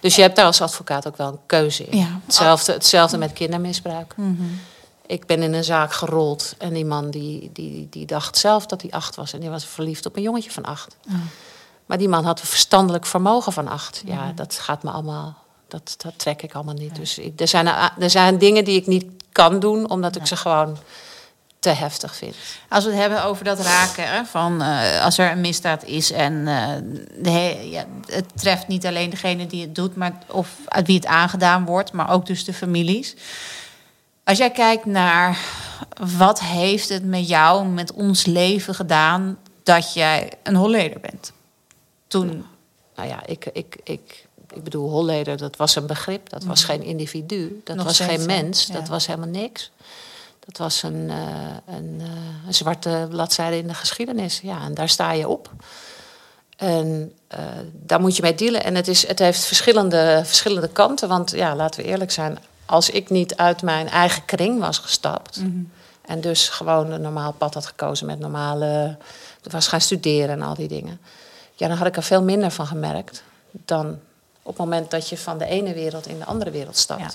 [0.00, 1.98] Dus je hebt daar als advocaat ook wel een keuze in.
[1.98, 2.20] Ja.
[2.24, 4.16] Hetzelfde, hetzelfde met kindermisbruik.
[4.16, 4.60] Mm -hmm.
[5.06, 8.82] Ik ben in een zaak gerold en die man die, die, die dacht zelf dat
[8.82, 9.32] hij acht was.
[9.32, 10.96] En die was verliefd op een jongetje van acht.
[11.08, 11.14] Oh.
[11.86, 14.02] Maar die man had een verstandelijk vermogen van acht.
[14.04, 14.34] Ja, -hmm.
[14.34, 15.36] dat gaat me allemaal,
[15.68, 16.96] dat, dat trek ik allemaal niet.
[16.96, 17.66] Dus ik, er, zijn,
[17.98, 20.78] er zijn dingen die ik niet kan doen, omdat ik ze gewoon
[21.58, 22.34] te heftig vind.
[22.68, 26.32] Als we het hebben over dat raken, van uh, als er een misdaad is en
[26.32, 26.68] uh,
[27.22, 31.06] de, ja, het treft niet alleen degene die het doet, maar of uit wie het
[31.06, 33.14] aangedaan wordt, maar ook dus de families.
[34.24, 35.38] Als jij kijkt naar
[36.16, 41.32] wat heeft het met jou, met ons leven gedaan, dat jij een Holleder bent?
[42.06, 42.46] Toen.
[42.96, 46.28] Nou ja, ik, ik, ik, ik bedoel, Holleder, dat was een begrip.
[46.28, 47.60] Dat was geen individu.
[47.64, 48.66] Dat was geen mens.
[48.66, 49.70] Dat was helemaal niks.
[50.46, 52.06] Dat was een, uh, een, uh,
[52.46, 54.40] een, zwarte bladzijde in de geschiedenis.
[54.40, 55.50] Ja, en daar sta je op.
[56.56, 57.38] En uh,
[57.72, 58.64] daar moet je mee dealen.
[58.64, 61.08] En het, is, het heeft verschillende, verschillende kanten.
[61.08, 62.38] Want ja, laten we eerlijk zijn.
[62.64, 65.36] Als ik niet uit mijn eigen kring was gestapt...
[65.36, 65.70] Mm -hmm.
[66.04, 68.96] en dus gewoon een normaal pad had gekozen met normale...
[69.50, 71.00] was gaan studeren en al die dingen...
[71.54, 73.22] ja, dan had ik er veel minder van gemerkt...
[73.50, 73.98] dan
[74.46, 77.00] op het moment dat je van de ene wereld in de andere wereld stapt.
[77.00, 77.10] Ja.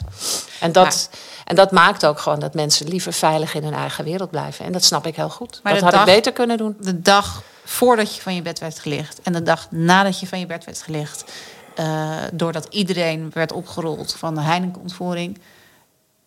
[0.59, 1.09] En, dat,
[1.45, 4.65] en dat maakt ook gewoon dat mensen liever veilig in hun eigen wereld blijven.
[4.65, 5.59] En dat snap ik heel goed.
[5.63, 6.75] Maar dat had dag, ik beter kunnen doen.
[6.79, 10.39] De dag voordat je van je bed werd gelicht en de dag nadat je van
[10.39, 11.31] je bed werd gelicht,
[11.79, 15.39] uh, doordat iedereen werd opgerold van de Heineken-ontvoering,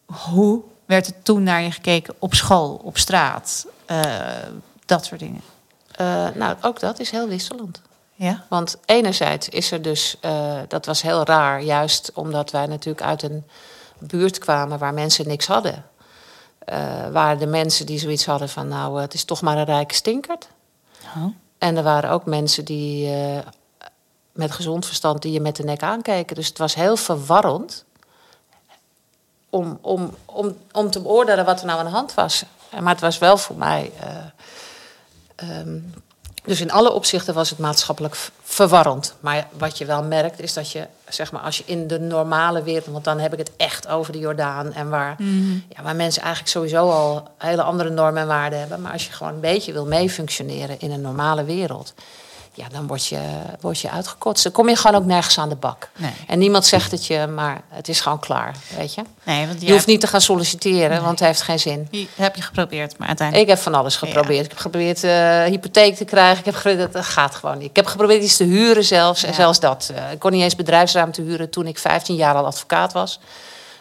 [0.04, 4.00] hoe werd er toen naar je gekeken op school, op straat, uh,
[4.86, 5.40] dat soort dingen?
[6.00, 7.80] Uh, nou, ook dat is heel wisselend.
[8.14, 8.44] Ja?
[8.48, 13.22] Want enerzijds is er dus, uh, dat was heel raar, juist omdat wij natuurlijk uit
[13.22, 13.44] een
[13.98, 15.84] buurt kwamen waar mensen niks hadden.
[16.72, 19.94] Uh, waren de mensen die zoiets hadden van, nou, het is toch maar een rijke
[19.94, 20.48] stinkert.
[21.16, 21.24] Oh.
[21.58, 23.38] En er waren ook mensen die uh,
[24.32, 26.36] met gezond verstand die je met de nek aankeken.
[26.36, 27.84] Dus het was heel verwarrend
[29.50, 32.44] om, om, om, om te beoordelen wat er nou aan de hand was.
[32.80, 33.92] Maar het was wel voor mij.
[35.36, 35.94] Um,
[36.44, 39.14] dus in alle opzichten was het maatschappelijk verwarrend.
[39.20, 42.62] Maar wat je wel merkt is dat je, zeg maar, als je in de normale
[42.62, 45.64] wereld, want dan heb ik het echt over de Jordaan en waar, mm.
[45.68, 48.80] ja, waar mensen eigenlijk sowieso al hele andere normen en waarden hebben.
[48.80, 51.94] Maar als je gewoon een beetje wil meefunctioneren in een normale wereld,
[52.54, 53.20] ja, dan word je,
[53.60, 54.42] word je uitgekotst.
[54.42, 55.88] Dan kom je gewoon ook nergens aan de bak.
[55.96, 56.12] Nee.
[56.26, 59.02] En niemand zegt het je, maar het is gewoon klaar, weet je.
[59.22, 61.00] Nee, want je, je hoeft niet te gaan solliciteren, nee.
[61.00, 61.88] want het heeft geen zin.
[62.14, 63.48] Heb je geprobeerd, maar uiteindelijk...
[63.48, 64.36] Ik heb van alles geprobeerd.
[64.36, 64.42] Ja.
[64.42, 66.38] Ik heb geprobeerd uh, hypotheek te krijgen.
[66.38, 67.68] Ik heb geprobeerd, dat gaat gewoon niet.
[67.68, 69.20] Ik heb geprobeerd iets te huren zelfs.
[69.20, 69.28] Ja.
[69.28, 69.90] En zelfs dat.
[69.94, 73.20] Uh, ik kon niet eens bedrijfsruimte huren toen ik 15 jaar al advocaat was.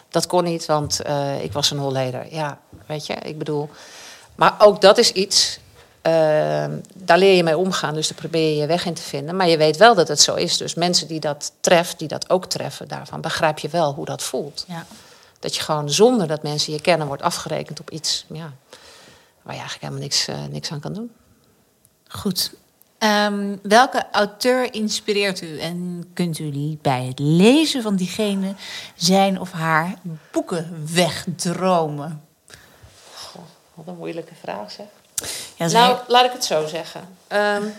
[0.08, 2.26] Dat kon niet, want uh, ik was een holleder.
[2.30, 3.70] Ja, weet je, ik bedoel...
[4.34, 5.58] Maar ook dat is iets
[6.06, 6.12] Uh,
[6.94, 9.36] daar leer je mee omgaan, dus daar probeer je je weg in te vinden.
[9.36, 10.56] Maar je weet wel dat het zo is.
[10.56, 14.22] Dus mensen die dat treft, die dat ook treffen, daarvan begrijp je wel hoe dat
[14.22, 14.64] voelt.
[14.68, 14.86] Ja.
[15.38, 18.52] Dat je gewoon zonder dat mensen je kennen wordt afgerekend op iets ja,
[19.42, 21.10] waar je eigenlijk helemaal niks, uh, niks aan kan doen.
[22.08, 22.52] Goed.
[22.98, 28.54] Um, welke auteur inspireert u en kunt u bij het lezen van diegene
[28.96, 29.94] zijn of haar
[30.32, 32.22] boeken wegdromen?
[33.14, 33.42] Goh,
[33.74, 34.86] wat een moeilijke vraag zeg.
[35.56, 37.16] Ja, nou, laat ik het zo zeggen.
[37.28, 37.74] Um,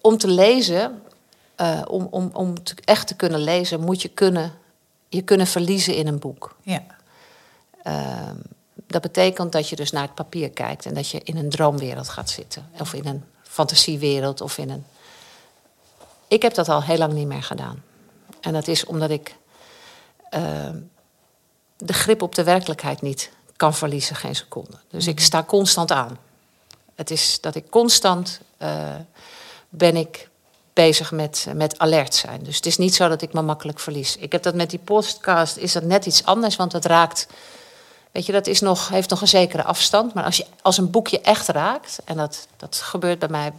[0.00, 1.02] om te lezen,
[1.60, 4.52] uh, om, om, om te, echt te kunnen lezen, moet je kunnen,
[5.08, 6.56] je kunnen verliezen in een boek.
[6.62, 6.82] Ja.
[8.28, 8.42] Um,
[8.74, 12.08] dat betekent dat je dus naar het papier kijkt en dat je in een droomwereld
[12.08, 12.70] gaat zitten.
[12.78, 14.84] Of in een fantasiewereld of in een.
[16.28, 17.82] Ik heb dat al heel lang niet meer gedaan.
[18.40, 19.36] En dat is omdat ik
[20.34, 20.70] uh,
[21.76, 23.30] de grip op de werkelijkheid niet
[23.62, 24.76] kan verliezen, geen seconde.
[24.90, 26.18] Dus ik sta constant aan.
[26.94, 28.94] Het is dat ik constant eh,
[29.68, 30.28] ben ik
[30.72, 32.42] bezig met, met alert zijn.
[32.42, 34.16] Dus het is niet zo dat ik me makkelijk verlies.
[34.16, 37.26] Ik heb dat met die podcast, is dat net iets anders, want het raakt...
[38.12, 40.14] Weet je, dat is nog, heeft nog een zekere afstand.
[40.14, 43.52] Maar als, je, als een boekje echt raakt, en dat, dat gebeurt bij mij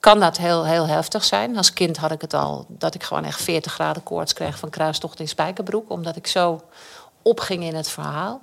[0.00, 1.56] kan dat heel, heel heftig zijn.
[1.56, 4.70] Als kind had ik het al dat ik gewoon echt 40 graden koorts kreeg van
[4.70, 6.62] kruistocht in Spijkerbroek, omdat ik zo
[7.22, 8.40] opging in het verhaal.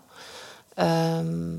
[0.76, 1.56] Ehm,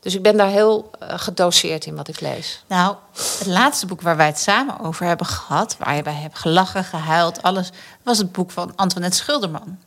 [0.00, 2.64] dus ik ben daar heel uh, gedoseerd in wat ik lees.
[2.68, 2.96] Nou,
[3.38, 6.84] het laatste boek waar wij het samen over hebben gehad, waar je bij hebt gelachen,
[6.84, 7.70] gehuild, alles,
[8.02, 9.78] was het boek van Antoinette Schilderman.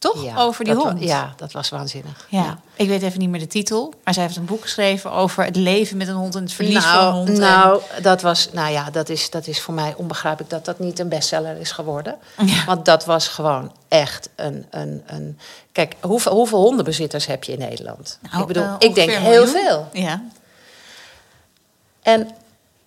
[0.00, 0.24] Toch?
[0.24, 0.98] Ja, over die hond.
[0.98, 2.26] wa- ja, dat was waanzinnig.
[2.28, 2.58] Ja.
[2.74, 5.56] ik weet even niet meer de titel, maar zij heeft een boek geschreven over het
[5.56, 7.28] leven met een hond en het verlies van een Nou, hond.
[7.28, 10.78] en- nou, dat was, nou ja, dat is, dat is voor mij onbegrijpelijk dat dat
[10.78, 12.16] niet een bestseller is geworden.
[12.44, 12.64] Ja.
[12.64, 14.66] Want dat was gewoon echt een.
[14.70, 15.38] een, een
[15.72, 18.18] kijk, hoeveel, hoeveel hondenbezitters heb je in Nederland?
[18.30, 19.88] Nou, ik bedoel, eh, ik denk heel veel.
[19.92, 20.22] Ja.
[22.02, 22.30] En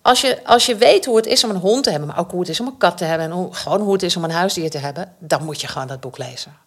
[0.02, 2.30] als je, als je weet hoe het is om een hond te hebben, maar ook
[2.30, 4.24] hoe het is om een kat te hebben en hoe, gewoon hoe het is om
[4.24, 6.62] een huisdier te hebben, dan moet je gewoon dat boek lezen.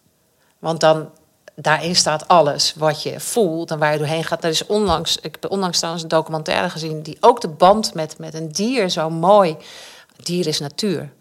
[0.58, 1.10] Want dan,
[1.54, 4.44] daarin staat alles wat je voelt en waar je doorheen gaat.
[4.44, 8.18] Er is onlangs, ik heb onlangs trouwens een documentaire gezien die ook de band met,
[8.18, 9.56] met een dier zo mooi,
[10.22, 11.12] dier is natuur,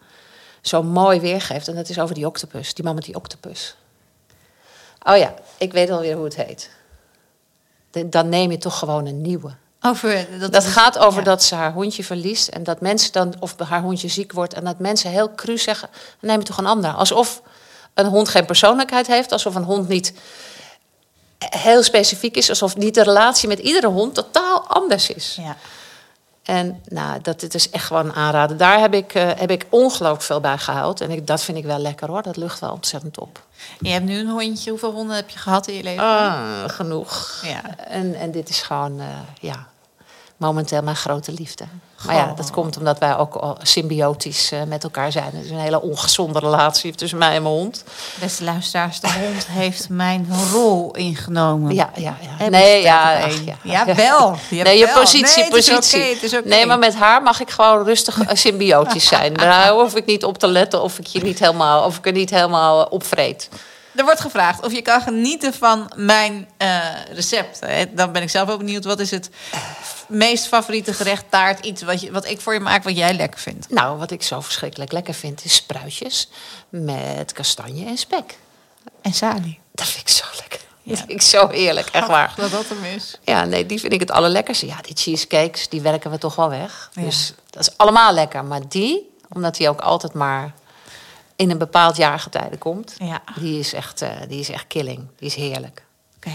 [0.62, 1.68] zo mooi weergeeft.
[1.68, 3.76] En dat is over die octopus, die man met die octopus.
[5.04, 6.70] Oh ja, ik weet alweer hoe het heet.
[7.92, 9.56] De- Dan neem je toch gewoon een nieuwe.
[9.82, 11.26] Over, dat, Dat gaat over ja.
[11.26, 14.64] dat ze haar hondje verliest en dat mensen dan, of haar hondje ziek wordt, en
[14.64, 16.92] dat mensen heel cru zeggen: dan neem je toch een ander.
[16.92, 17.42] Alsof
[17.98, 20.14] een hond geen persoonlijkheid heeft, alsof een hond niet
[21.38, 25.38] heel specifiek is, alsof niet de relatie met iedere hond totaal anders is.
[25.42, 25.56] Ja.
[26.44, 28.58] En nou, dat dit is echt gewoon een aanrader.
[28.58, 31.02] Daar heb ik, eh, heb ik ongelooflijk veel bij gehuild.
[31.02, 32.22] En ik, dat vind ik wel lekker hoor.
[32.22, 33.44] Dat lucht wel ontzettend op.
[33.80, 34.70] Je hebt nu een hondje.
[34.70, 36.04] Hoeveel honden heb je gehad in je leven?
[36.04, 37.42] Ah, genoeg.
[37.44, 37.78] Ja.
[37.78, 39.06] En, en dit is gewoon, eh,
[39.40, 39.68] ja,
[40.38, 41.66] momenteel mijn grote liefde.
[42.06, 45.32] Maar ja, dat komt omdat wij ook symbiotisch eh, met elkaar zijn.
[45.34, 47.84] Het is een hele ongezonde relatie tussen mij en mijn hond.
[48.20, 51.76] Beste luisteraars, de hond heeft mijn rol ingenomen.
[51.76, 52.50] Ja, ja, ja.
[52.50, 53.58] Nee, ja, ach, ja.
[53.64, 54.38] Ja, wel.
[54.50, 56.42] Ja, nee, je positie, Nee, positie.
[56.44, 59.34] Nee, maar met haar mag ik gewoon rustig eh, symbiotisch zijn.
[59.34, 62.12] Daar hoef ik niet op te letten of ik je niet helemaal, of ik er
[62.12, 63.50] niet helemaal opvreet.
[63.98, 66.80] Er wordt gevraagd of je kan genieten van mijn eh,
[67.12, 67.60] recept.
[67.92, 68.86] Dan ben ik zelf ook benieuwd.
[68.86, 69.30] Wat is het
[70.08, 73.40] meest favoriete gerecht, taart, iets wat, je, wat ik voor je maak wat jij lekker
[73.40, 73.70] vindt?
[73.70, 76.30] Nou, wat ik zo verschrikkelijk lekker vind, is spruitjes
[76.70, 78.38] met kastanje en spek.
[79.02, 79.60] En salie.
[79.72, 80.60] Dat vind ik zo lekker.
[80.82, 80.90] Ja.
[80.90, 82.34] Dat vind ik zo heerlijk, echt waar.
[82.36, 83.18] Dat dat hem is.
[83.24, 84.66] Ja, nee, die vind ik het allerlekkerste.
[84.66, 86.90] Ja, die cheesecakes, die werken we toch wel weg.
[86.94, 87.02] Ja.
[87.02, 88.46] Dus dat is allemaal lekker.
[88.46, 90.54] Maar die, omdat die ook altijd maar
[91.38, 92.94] in een bepaald jaargetijde komt...
[92.98, 93.22] Ja.
[93.40, 95.08] die, is echt, eh, die is echt killing.
[95.18, 95.84] Die is heerlijk.
[96.16, 96.32] Oké.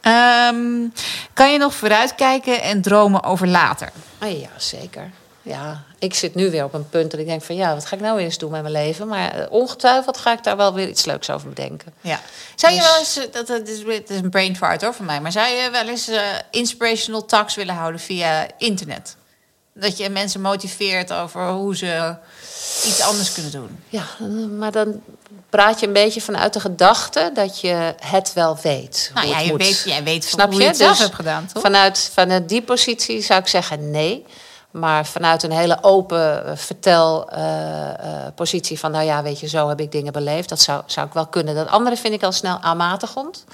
[0.00, 0.88] Ehm,
[1.32, 3.92] kan je nog vooruitkijken en dromen over later?
[4.22, 5.10] Oh, ja, zeker.
[5.42, 7.54] Ja, ik zit nu weer op een punt dat ik denk van...
[7.56, 9.08] ja, wat ga ik nou eens doen met mijn leven?
[9.08, 11.92] Maar eh, ongetwijfeld ga ik daar wel weer iets leuks over bedenken.
[12.00, 12.20] Ja.
[12.54, 14.94] Zou je Dus- wel eens, eh, dat, dat is, het is een brain fart hoor
[14.94, 16.10] van mij, maar zou je wel eens
[16.50, 19.16] inspirational talks willen houden via internet?
[19.74, 22.14] Dat je mensen motiveert over hoe ze
[22.86, 23.78] iets anders kunnen doen.
[23.88, 24.26] Ja, eh,
[24.58, 25.02] maar dan
[25.50, 29.10] praat je een beetje vanuit de gedachte dat je het wel weet.
[29.14, 29.62] Nou hoe ja, het je moet.
[29.62, 30.60] weet, jij weet Snap hoe je?
[30.62, 31.62] je het zelf Dus hebt gedaan, toch?
[31.62, 34.24] Vanuit, vanuit die positie zou ik zeggen nee.
[34.70, 38.90] Maar vanuit een hele open eh, vertelpositie van...
[38.90, 40.48] nou ja, weet je, zo heb ik dingen beleefd.
[40.48, 41.54] Dat zou, zou ik wel kunnen.
[41.54, 43.44] Dat andere vind ik al snel aanmatigend.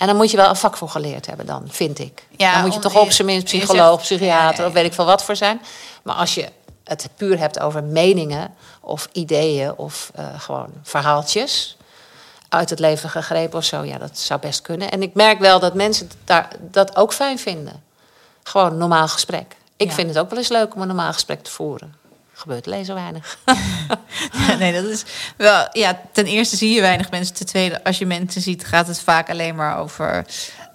[0.00, 2.26] En dan moet je wel een vak voor geleerd hebben dan, vind ik.
[2.36, 4.26] Ja, dan moet je om- toch op zijn minst zegt- psycholoog, psychiater...
[4.26, 4.66] Ja, ja, ja.
[4.66, 5.60] of weet ik veel wat voor zijn.
[6.02, 6.48] Maar als je
[6.84, 9.72] het puur hebt over meningen of ideeën...
[9.76, 11.76] of eh, gewoon verhaaltjes
[12.48, 13.82] uit het leven gegrepen of zo...
[13.82, 14.90] ja, dat zou best kunnen.
[14.90, 17.82] En ik merk wel dat mensen daar, dat ook fijn vinden.
[18.42, 19.56] Gewoon normaal gesprek.
[19.76, 21.94] Ik vind het ook wel eens leuk om een normaal gesprek te voeren.
[22.40, 23.38] Gebeurt alleen zo weinig.
[24.46, 25.04] Ja, nee, dat is
[25.36, 25.68] wel.
[25.72, 27.34] Ja, ten eerste zie je weinig mensen.
[27.34, 30.26] Ten tweede, als je mensen ziet, gaat het vaak alleen maar over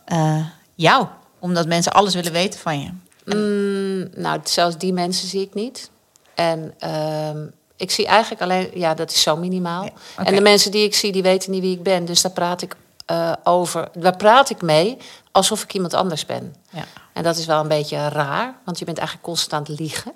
[0.06, 0.46] eh,
[0.76, 1.08] jou.
[1.40, 2.90] Omdat mensen alles willen weten van je.
[3.26, 5.90] Mm, nou, zelfs die mensen zie ik niet.
[6.36, 7.46] En ehm,
[7.76, 9.84] ik zie eigenlijk alleen, ja, dat is zo minimaal.
[9.84, 10.24] Ja.
[10.24, 12.06] En de mensen die ik zie, die weten niet wie ik ben.
[12.06, 13.88] Dus daar praat ik eh, over.
[13.94, 14.98] Daar praat ik mee
[15.32, 16.56] alsof ik iemand anders ben.
[16.70, 16.86] Ja.
[17.14, 20.14] En dat is wel een beetje raar, want je bent eigenlijk constant liegen.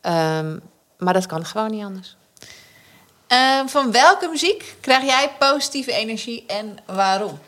[0.00, 0.56] Ehm,
[0.98, 2.16] maar dat kan gewoon niet anders.
[3.26, 7.38] Eh, van welke muziek krijg jij positieve energie en waarom?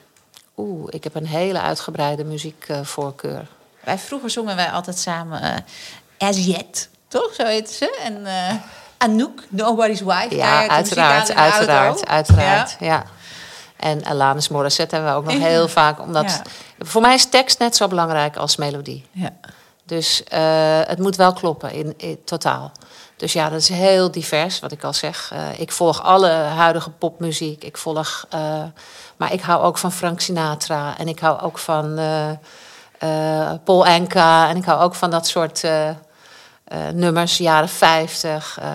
[0.56, 3.46] Oeh, ik heb een hele uitgebreide muziekvoorkeur.
[3.84, 7.34] Wij vroeger zongen wij altijd samen eh As Yet, toch?
[7.34, 7.98] Zo heette ze.
[8.04, 8.54] En eh
[8.98, 10.34] Anouk, Nobody's Wife.
[10.36, 12.76] Ja, uiteraard, uiteraard, uiteraard.
[12.80, 12.86] Ja.
[12.86, 13.04] Ja.
[13.76, 16.00] En Alanis Morissette hebben we ook nog heel vaak.
[16.00, 16.42] Omdat Ja.
[16.84, 19.06] voor mij is tekst net zo belangrijk als melodie.
[19.12, 19.30] Ja.
[19.88, 22.72] Dus eh, het moet wel kloppen in, totaal.
[23.16, 25.30] Dus ja, dat is heel divers, wat ik al zeg.
[25.32, 27.64] Eh, ik volg alle huidige popmuziek.
[27.64, 28.62] Ik volg, eh,
[29.16, 30.98] maar ik hou ook van Frank Sinatra.
[30.98, 31.94] En ik hou ook van
[33.64, 34.48] Paul Anka.
[34.48, 35.62] En ik hou ook van dat soort
[36.94, 38.58] nummers, jaren 50.
[38.60, 38.68] eh,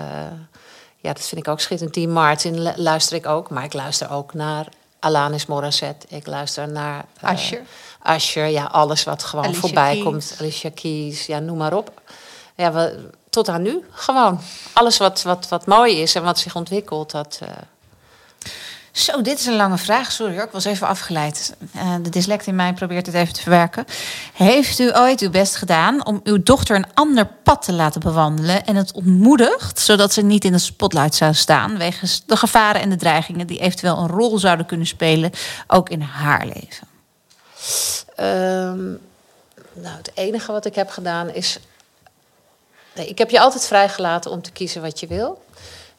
[0.97, 1.95] ja, dat vind ik ook schitterend.
[1.95, 3.49] Dean Martin lu- luister ik ook.
[3.49, 4.65] Maar ik luister ook naar
[4.99, 6.05] Alanis Morissette.
[6.09, 7.05] Ik luister naar...
[7.21, 7.61] Asher.
[8.03, 10.03] Asher, ja, alles wat gewoon Alicia voorbij Keys.
[10.03, 10.35] komt.
[10.39, 12.01] Alicia Keys, ja, noem maar op.
[12.55, 14.39] Ja, we, tot aan nu, gewoon.
[14.73, 17.39] Alles wat, wat, wat mooi is en wat zich ontwikkelt, dat...
[17.41, 17.49] eh,
[18.91, 20.11] Zo, dit is een lange vraag.
[20.11, 21.55] Sorry hoor, ik was even afgeleid.
[21.73, 23.85] Eh, de dyslect in mij probeert het even te verwerken.
[24.33, 28.65] Heeft u ooit uw best gedaan om uw dochter een ander pad te laten bewandelen...
[28.65, 31.77] en het ontmoedigt, zodat ze niet in de spotlight zou staan...
[31.77, 35.31] wegens de gevaren en de dreigingen die eventueel een rol zouden kunnen spelen...
[35.67, 36.87] ook in haar leven?
[38.15, 38.89] Ehm,
[39.73, 41.59] nou, het enige wat ik heb gedaan is.
[42.95, 45.43] Nee, ik heb je altijd vrijgelaten om te kiezen wat je wil.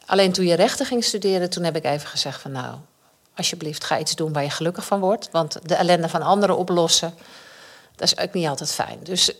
[0.05, 2.75] Alleen toen je rechten ging studeren, toen heb ik even gezegd van nou,
[3.35, 5.29] alsjeblieft, ga iets doen waar je gelukkig van wordt.
[5.31, 7.13] Want de ellende van anderen oplossen,
[7.95, 8.99] dat is ook niet altijd fijn.
[9.03, 9.31] Dus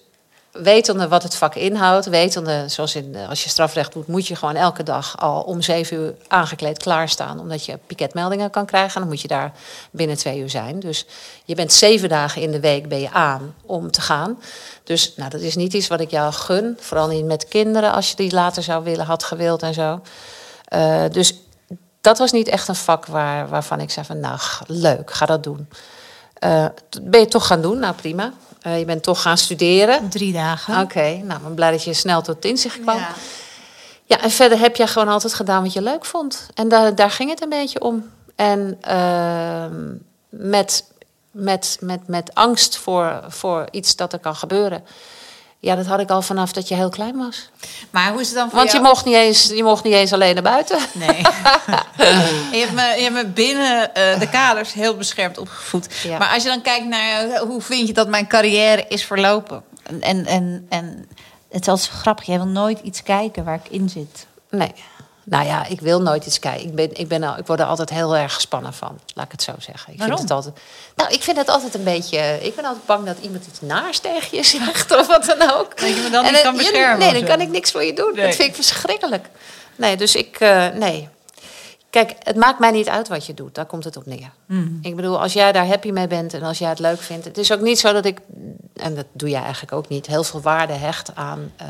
[0.56, 4.56] wetende wat het vak inhoudt, wetende, zoals in, als je strafrecht doet, moet je gewoon
[4.56, 8.94] elke dag al om zeven uur aangekleed klaarstaan, omdat je piketmeldingen kan krijgen.
[8.94, 9.52] En dan moet je daar
[9.92, 10.80] binnen twee uur zijn.
[10.80, 11.06] Dus
[11.46, 14.40] je bent zeven dagen in de week ben je aan om te gaan.
[14.84, 18.10] Dus nou, dat is niet iets wat ik jou gun, vooral niet met kinderen, als
[18.10, 20.02] je die later zou willen, had gewild en zo.
[20.66, 21.34] Eh, dus
[22.02, 25.44] dat was niet echt een vak waar, waarvan ik zei van, nou, leuk, ga dat
[25.44, 25.68] doen.
[26.34, 26.66] Eh,
[27.02, 27.80] ben je toch gaan doen?
[27.80, 28.34] Nou, prima.
[28.66, 30.10] Eh, je bent toch gaan studeren.
[30.10, 30.82] Drie dagen.
[30.82, 32.98] Oké, nou, ik ben blij dat je snel tot inzicht kwam.
[32.98, 33.10] Ja.
[34.06, 34.22] Ja.
[34.22, 36.48] en verder heb jij gewoon altijd gedaan wat je leuk vond.
[36.54, 38.12] En daar, daar ging het een beetje om.
[38.36, 39.94] En ehm,
[40.30, 40.92] met,
[41.32, 44.84] met, met, met angst voor, voor iets dat er kan gebeuren.
[45.60, 47.50] Ja, dat had ik al vanaf dat je heel klein was.
[47.90, 50.14] Maar hoe is het dan voor Want je mocht, niet eens, je mocht niet eens
[50.14, 50.80] alleen naar buiten.
[50.94, 51.18] Nee.
[52.52, 55.88] je, hebt me, je hebt me binnen eh, de kaders heel beschermd opgevoed.
[56.04, 56.18] Ja.
[56.18, 59.64] Maar als je dan kijkt naar eh, hoe vind je dat mijn carrière is verlopen.
[59.84, 61.08] En, en, en, en
[61.50, 62.26] het is altijd grappig.
[62.26, 64.28] Jij wil nooit iets kijken waar ik in zit.
[64.50, 64.74] Nee.
[65.28, 66.68] Nou ja, ik wil nooit iets kijken.
[66.68, 69.00] Ik, ben, ik, ben al, ik word er altijd heel erg gespannen van.
[69.14, 69.94] Laat ik het zo zeggen.
[69.94, 70.18] Ik Waarom?
[70.18, 70.56] Vind het altijd,
[70.96, 72.40] nou, ik vind het altijd een beetje...
[72.42, 75.78] Ik ben altijd bang dat iemand iets naars tegen je zegt of wat dan ook.
[75.78, 77.94] Dat je me dan En niet kan beschermen Nee, dan kan ik niks voor je
[77.94, 78.12] doen.
[78.16, 78.26] Nee.
[78.26, 79.26] Dat vind ik verschrikkelijk.
[79.76, 80.40] Nee, dus ik...
[80.40, 81.10] eh, nee.
[81.90, 83.56] Kijk, het maakt mij niet uit wat je doet.
[83.56, 84.32] Daar komt het op neer.
[84.46, 84.80] Mm.
[84.82, 87.26] Ik bedoel, als jij daar happy mee bent en als jij het leuk vindt.
[87.26, 88.20] Het is ook niet zo dat ik,
[88.74, 91.68] en dat doe jij eigenlijk ook niet, heel veel waarde hecht aan eh,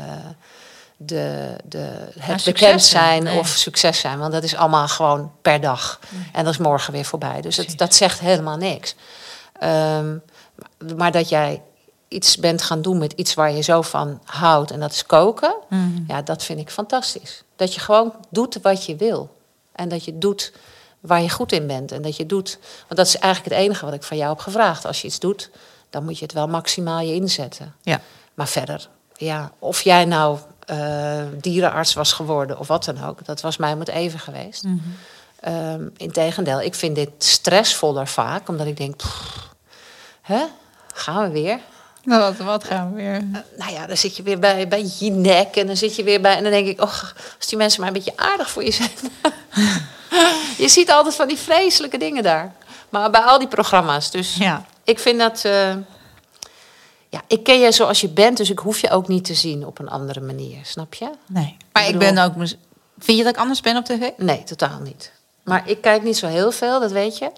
[0.96, 3.38] de, de, het bekend zijn nee.
[3.38, 4.18] of succes zijn.
[4.18, 6.00] Want dat is allemaal gewoon per dag.
[6.32, 7.40] En dat is morgen weer voorbij.
[7.40, 8.94] Dus het, dat zegt helemaal niks.
[9.58, 10.16] Ehm,
[10.96, 11.62] maar dat jij
[12.08, 15.54] iets bent gaan doen met iets waar je zo van houdt, en dat is koken,
[15.68, 16.04] Mm.
[16.08, 17.42] ja, dat vind ik fantastisch.
[17.56, 19.36] Dat je gewoon doet wat je wil.
[19.72, 20.52] En dat je doet
[21.00, 21.92] waar je goed in bent.
[21.92, 24.38] En dat je doet, want dat is eigenlijk het enige wat ik van jou heb
[24.38, 24.84] gevraagd.
[24.86, 25.50] Als je iets doet,
[25.90, 27.74] dan moet je het wel maximaal je inzetten.
[27.82, 28.00] Ja.
[28.34, 33.40] Maar verder, ja, of jij nou eh, dierenarts was geworden of wat dan ook, dat
[33.40, 34.64] was mij om het even geweest.
[35.40, 39.48] Ehm, Integendeel, ik vind dit stressvoller vaak, omdat ik denk, pff,
[40.22, 40.44] hè,
[40.94, 41.58] gaan we weer?
[42.04, 43.24] Nou, wat, wat gaan we weer?
[43.58, 46.20] Nou ja, dan zit je weer bij, bij je nek en dan zit je weer
[46.20, 46.36] bij.
[46.36, 47.02] En dan denk ik, oh,
[47.38, 48.90] als die mensen maar een beetje aardig voor je zijn.
[50.64, 52.52] je ziet altijd van die vreselijke dingen daar.
[52.88, 54.10] Maar bij al die programma's.
[54.10, 54.64] Dus Ja.
[54.84, 55.44] ik vind dat.
[55.44, 55.74] eh,
[57.10, 59.66] ja, ik ken je zoals je bent, dus ik hoef je ook niet te zien
[59.66, 60.58] op een andere manier.
[60.62, 61.10] Snap je?
[61.26, 61.56] Nee.
[61.72, 62.32] Maar ik bedoel- ben ook...
[62.98, 64.08] Vind je dat ik anders ben op tv?
[64.16, 65.12] Nee, totaal niet.
[65.44, 67.30] Maar ik kijk niet zo heel veel, dat weet je.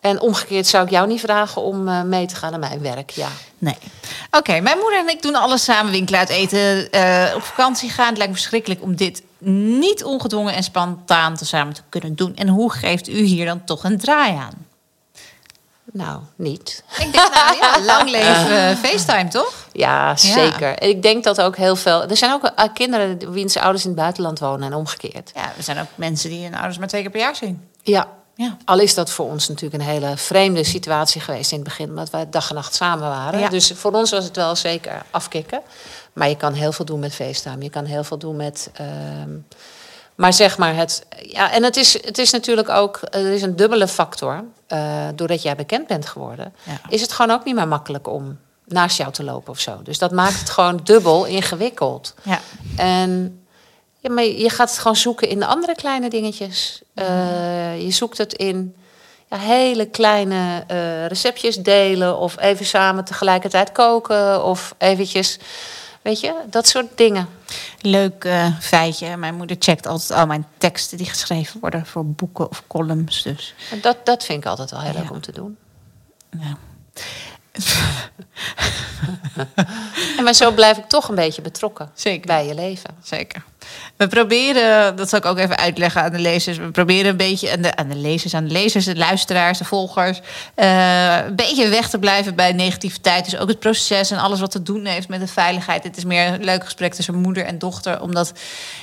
[0.00, 3.10] En omgekeerd zou ik jou niet vragen om eh, mee te gaan naar mijn werk.
[3.10, 3.28] Ja.
[3.58, 3.76] Nee.
[4.30, 8.08] Oké, mijn moeder en ik doen alles samen winkelen uit eten, eh, op vakantie gaan.
[8.08, 9.22] Het lijkt me verschrikkelijk om dit
[9.74, 12.36] niet ongedwongen en spontaan te samen te kunnen doen.
[12.36, 14.66] En hoe geeft u hier dan toch een draai aan?
[15.92, 16.82] Nou, niet.
[16.98, 19.54] Ik denk, nou ja, lang leven eh, FaceTime, toch?
[19.72, 20.78] Ja, zeker.
[20.78, 22.02] En ik denk dat ook heel veel.
[22.08, 25.30] Er zijn ook eh, kinderen wiens ouders in het buitenland wonen en omgekeerd.
[25.34, 27.68] Ja, er zijn ook mensen die hun ouders maar twee keer per jaar zien.
[27.82, 28.08] Ja.
[28.34, 28.56] Ja.
[28.64, 32.10] Al is dat voor ons natuurlijk een hele vreemde situatie geweest in het begin, omdat
[32.10, 33.40] wij dag en nacht samen waren.
[33.40, 33.48] Ja.
[33.48, 35.60] Dus voor ons was het wel zeker afkicken.
[36.12, 37.62] Maar je kan heel veel doen met FaceTime.
[37.62, 38.70] Je kan heel veel doen met.
[38.74, 39.30] ehm,
[40.20, 41.06] maar zeg maar het.
[41.22, 43.00] Ja, en het is, het is natuurlijk ook.
[43.10, 44.44] Er is een dubbele factor.
[44.66, 46.80] Eh, doordat jij bekend bent geworden, Ja.
[46.88, 49.80] is het gewoon ook niet meer makkelijk om naast jou te lopen of zo.
[49.82, 52.14] Dus dat maakt het gewoon dubbel ingewikkeld.
[52.22, 52.40] Ja.
[52.76, 53.40] En
[53.98, 56.82] ja, maar je gaat het gewoon zoeken in de andere kleine dingetjes.
[56.94, 58.74] Eh, je zoekt het in
[59.30, 62.18] ja, hele kleine eh, receptjes delen.
[62.18, 64.44] Of even samen tegelijkertijd koken.
[64.44, 65.38] Of eventjes
[66.02, 67.28] Weet je, dat soort dingen.
[67.80, 69.16] Leuk eh, feitje.
[69.16, 73.22] Mijn moeder checkt altijd al mijn teksten die geschreven worden voor boeken of columns.
[73.22, 75.10] Dus dat, dat vind ik altijd wel heel leuk Ja.
[75.10, 75.56] om te doen.
[76.40, 76.56] ja.
[80.16, 82.26] En maar zo blijf ik toch een beetje betrokken Zeker.
[82.26, 82.90] bij je leven.
[83.02, 83.44] Zeker.
[83.96, 86.56] We proberen, dat zal ik ook even uitleggen aan de lezers.
[86.56, 89.64] We proberen een beetje aan de, aan de lezers, aan de lezers, de luisteraars, de
[89.64, 90.20] volgers.
[90.54, 93.24] eh, een beetje weg te blijven bij negativiteit.
[93.24, 95.82] Dus ook het proces en alles wat te doen heeft met de veiligheid.
[95.84, 98.00] Het is meer een leuk gesprek tussen moeder en dochter.
[98.02, 98.32] Omdat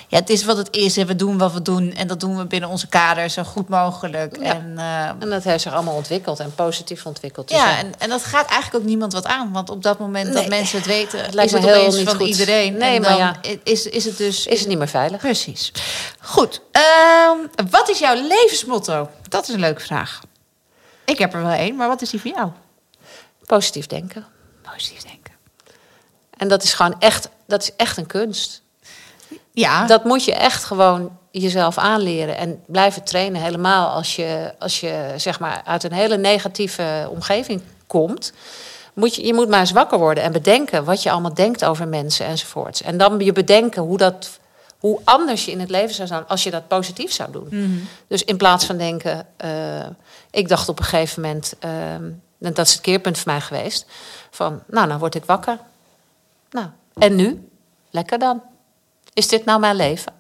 [0.08, 1.94] ja, het is wat het is en we doen wat we doen.
[1.96, 4.38] En dat doen we binnen onze kaders zo goed mogelijk.
[4.42, 4.54] Ja.
[4.54, 7.48] En, eh, En dat heeft zich allemaal ontwikkeld en positief ontwikkeld.
[7.48, 9.52] Dus ja, ja, en, en dat gaat eigenlijk ook niemand wat aan.
[9.52, 12.10] Want op dat moment dat mensen het weten, Het lijkt is me het heel niet
[12.10, 12.28] van goed.
[12.28, 12.78] iedereen.
[12.78, 13.36] Nee, en maar dan ja.
[13.64, 15.20] is, is het dus is het niet meer veilig.
[15.20, 15.72] Precies.
[16.22, 16.62] Goed.
[16.72, 17.38] Ehm,
[17.70, 19.10] wat is jouw levensmotto?
[19.30, 20.22] Dat is een leuke vraag.
[21.06, 22.52] Ik heb er wel één, maar wat is die voor jou?
[23.46, 24.26] Positief denken.
[24.62, 25.34] Positief denken.
[26.38, 28.62] En dat is gewoon echt, dat is echt een kunst.
[29.52, 33.42] Ja, Dat moet je echt gewoon jezelf aanleren en blijven trainen.
[33.42, 38.34] Helemaal als je, als je zeg maar uit een hele negatieve omgeving komt.
[38.94, 41.88] Moet je, je moet maar eens wakker worden en bedenken wat je allemaal denkt over
[41.88, 42.82] mensen enzovoorts.
[42.82, 44.40] En dan je bedenken hoe, dat,
[44.78, 47.48] hoe anders je in het leven zou staan als je dat positief zou doen.
[48.08, 49.86] Dus in plaats van denken, eh,
[50.32, 53.86] ik dacht op een gegeven moment, en dat is het keerpunt voor mij geweest,
[54.32, 55.60] van nou, nou word ik wakker.
[56.50, 56.68] Nou,
[56.98, 57.50] en nu?
[57.90, 58.42] Lekker dan.
[59.14, 60.14] Is dit nou mijn leven?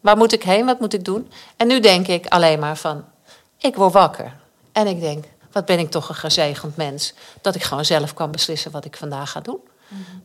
[0.00, 0.66] Waar moet ik heen?
[0.66, 1.30] Wat moet ik doen?
[1.56, 3.04] En nu denk ik alleen maar van,
[3.58, 4.32] ik word wakker.
[4.72, 7.14] En ik denk, wat ben ik toch een gezegend mens.
[7.40, 9.60] Dat ik gewoon zelf kan beslissen wat ik vandaag ga doen.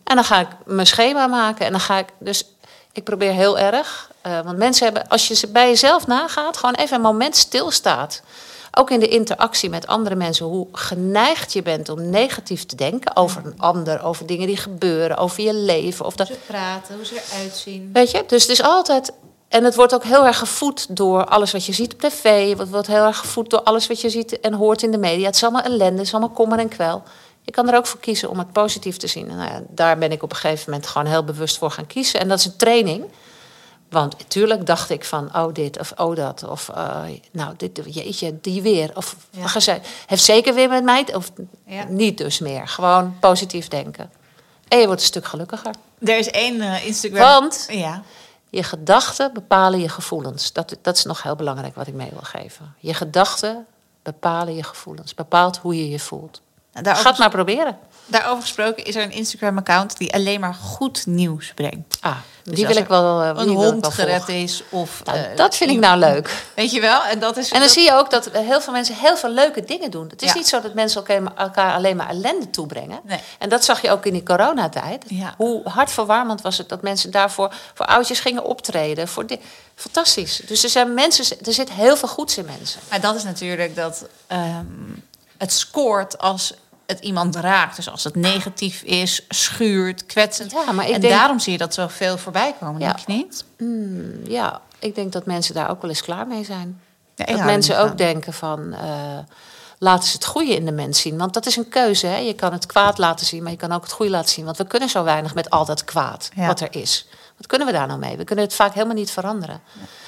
[0.03, 1.65] En dan ga ik mijn schema maken.
[1.65, 2.45] En dan ga ik, dus
[2.95, 4.09] ik probeer heel erg.
[4.21, 8.21] eh, want mensen hebben, als je ze bij jezelf nagaat, gewoon even een moment stilstaat.
[8.77, 13.15] Ook in de interactie met andere mensen, hoe geneigd je bent om negatief te denken
[13.15, 16.05] over een ander, over dingen die gebeuren, over je leven.
[16.05, 17.89] Of dat, ze praten, hoe ze eruit zien.
[17.93, 19.11] Weet je, dus het is altijd.
[19.47, 22.57] En het wordt ook heel erg gevoed door alles wat je ziet op tv.
[22.57, 25.25] Het wordt heel erg gevoed door alles wat je ziet en hoort in de media.
[25.25, 27.03] Het is allemaal ellende, het is allemaal kommer en kwel.
[27.45, 29.29] Je kan er ook voor kiezen om het positief te zien.
[29.29, 31.87] En nou ja, daar ben ik op een gegeven moment gewoon heel bewust voor gaan
[31.87, 32.19] kiezen.
[32.19, 33.05] En dat is een training.
[33.89, 36.43] Want natuurlijk dacht ik van, oh dit of oh dat.
[36.43, 38.91] Of eh, nou, dit, jeetje, die weer.
[38.95, 39.79] Of Ja.
[40.07, 41.15] heeft zeker weer met mij.
[41.15, 41.31] Of
[41.65, 41.83] Ja.
[41.89, 42.67] niet dus meer.
[42.67, 44.11] Gewoon positief denken.
[44.67, 45.73] En je wordt een stuk gelukkiger.
[45.99, 47.21] Er is één eh, Instagram.
[47.39, 48.01] Want Ja.
[48.49, 50.53] je gedachten bepalen je gevoelens.
[50.53, 52.73] Dat, dat is nog heel belangrijk wat ik mee wil geven.
[52.79, 53.65] Je gedachten
[54.03, 55.13] bepalen je gevoelens.
[55.13, 56.41] Bepaalt hoe je je voelt.
[56.75, 57.77] Ga daarover, het maar proberen.
[58.05, 61.97] daarover gesproken is er een Instagram-account die alleen maar goed nieuws brengt.
[62.01, 63.21] Ah, Dus die als wil ik wel.
[63.21, 65.01] eh, Een die hond wel gered is of...
[65.03, 66.43] Nou, eh, dat vind ik nou leuk.
[66.55, 67.03] Weet je wel?
[67.03, 67.45] En dat is...
[67.45, 70.07] En dan dat- zie je ook dat heel veel mensen heel veel leuke dingen doen.
[70.09, 70.35] Het is Ja.
[70.35, 71.05] niet zo dat mensen
[71.35, 72.99] elkaar, alleen maar ellende toebrengen.
[73.03, 73.19] Nee.
[73.39, 75.03] En dat zag je ook in die coronatijd.
[75.07, 75.33] Ja.
[75.37, 79.07] Hoe hartverwarmend was het dat mensen daarvoor voor oudjes gingen optreden.
[79.07, 79.39] Voor di-
[79.75, 80.41] Fantastisch.
[80.45, 82.79] Dus er zijn mensen, er zit heel veel goeds in mensen.
[82.89, 84.65] Maar dat is natuurlijk dat ehm,
[85.37, 86.53] het scoort als
[86.87, 87.75] het iemand raakt.
[87.75, 90.51] Dus als het negatief is, schuurt, kwetsend.
[90.51, 92.85] Ja, maar ik en denk- daarom zie je dat zoveel voorbij komen, Ja.
[92.93, 93.43] denk je niet?
[93.57, 96.81] Hmm, ja, ik denk dat mensen daar ook wel eens klaar mee zijn.
[97.15, 98.73] Ja, dat mensen ook denken van...
[98.73, 99.17] eh,
[99.79, 101.17] laten ze het goede in de mens zien.
[101.17, 102.07] Want dat is een keuze.
[102.07, 102.17] Hè?
[102.17, 104.45] Je kan het kwaad laten zien, maar je kan ook het goede laten zien.
[104.45, 106.47] Want we kunnen zo weinig met al dat kwaad Ja.
[106.47, 107.07] wat er is.
[107.37, 108.17] Wat kunnen we daar nou mee?
[108.17, 109.61] We kunnen het vaak helemaal niet veranderen.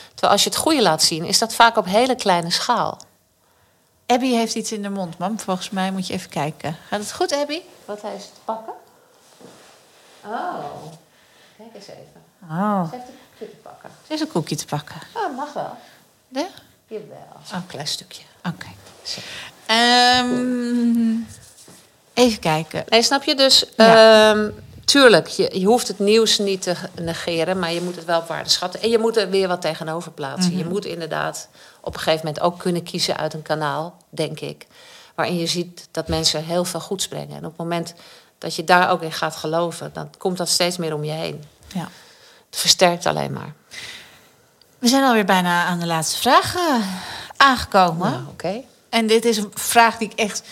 [0.09, 2.99] Terwijl als je het goede laat zien, is dat vaak op hele kleine schaal.
[4.07, 5.39] Abby heeft iets in de mond, mam.
[5.39, 6.77] Volgens mij moet je even kijken.
[6.89, 7.59] Gaat het goed, Abby?
[7.85, 8.73] Wat heeft ze te pakken?
[10.25, 10.53] Oh,
[11.57, 12.21] kijk eens even.
[12.49, 12.89] Oh.
[12.89, 13.89] Ze heeft een koekje te pakken.
[14.07, 14.95] Er is een koekje te pakken.
[15.13, 15.77] Ah, mag wel.
[16.27, 16.47] Ja?
[16.87, 17.17] Jawel.
[17.43, 18.21] Zo'n klein stukje.
[18.47, 18.67] Oké.
[19.65, 21.15] Ehm,
[22.13, 22.83] even kijken.
[22.89, 23.35] Nee, snap je?
[23.35, 24.31] Dus Ja.
[24.31, 24.49] ehm,
[24.85, 28.27] tuurlijk, je, je hoeft het nieuws niet te negeren, maar je moet het wel op
[28.27, 28.81] waarde schatten.
[28.81, 30.57] En je moet er weer wat tegenover plaatsen.
[30.57, 31.47] Je moet inderdaad
[31.87, 34.67] op een gegeven moment ook kunnen kiezen uit een kanaal, denk ik.
[35.15, 37.37] Waarin je ziet dat mensen heel veel goeds brengen.
[37.37, 37.93] En op het moment
[38.37, 41.43] dat je daar ook in gaat geloven, dan komt dat steeds meer om je heen.
[41.73, 41.89] Ja.
[42.49, 43.53] Het versterkt alleen maar.
[44.79, 46.75] We zijn alweer bijna aan de laatste vraag eh,
[47.37, 48.11] aangekomen.
[48.11, 48.61] Nou, oké.
[48.89, 50.43] En dit is een vraag die ik echt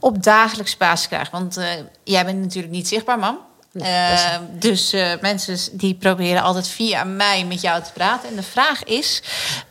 [0.00, 1.30] op dagelijkse basis krijg.
[1.30, 1.68] Want eh,
[2.04, 3.38] jij bent natuurlijk niet zichtbaar, mam.
[3.74, 8.28] Eh, is- dus eh, mensen die proberen altijd via mij met jou te praten.
[8.28, 9.22] En de vraag is,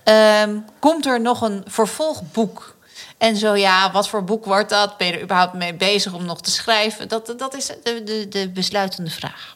[0.03, 2.75] ehm, komt er nog een vervolgboek?
[3.17, 4.97] En zo ja, wat voor boek wordt dat?
[4.97, 7.07] Ben je er überhaupt mee bezig om nog te schrijven?
[7.07, 9.53] Dat, dat is de, de, de besluitende vraag.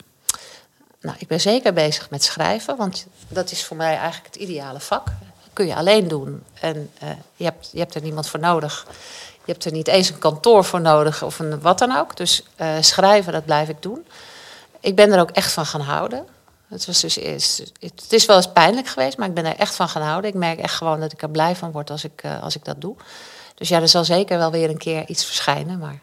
[1.01, 4.79] Nou, ik ben zeker bezig met schrijven, want dat is voor mij eigenlijk het ideale
[4.79, 5.05] vak.
[5.05, 6.43] Dat kun je alleen doen.
[6.61, 8.85] En eh, je, hebt, je hebt er niemand voor nodig.
[9.45, 12.17] Je hebt er niet eens een kantoor voor nodig of een wat dan ook.
[12.17, 14.07] Dus eh, schrijven, dat blijf ik doen.
[14.87, 16.25] Ik ben er ook echt van gaan houden.
[16.67, 19.75] Het, was dus, is, het is wel eens pijnlijk geweest, maar ik ben er echt
[19.75, 20.29] van gaan houden.
[20.29, 22.65] Ik merk echt gewoon dat ik er blij van word als ik, uh, als ik
[22.65, 22.95] dat doe.
[23.55, 25.79] Dus ja, er zal zeker wel weer een keer iets verschijnen.
[25.79, 25.99] Maar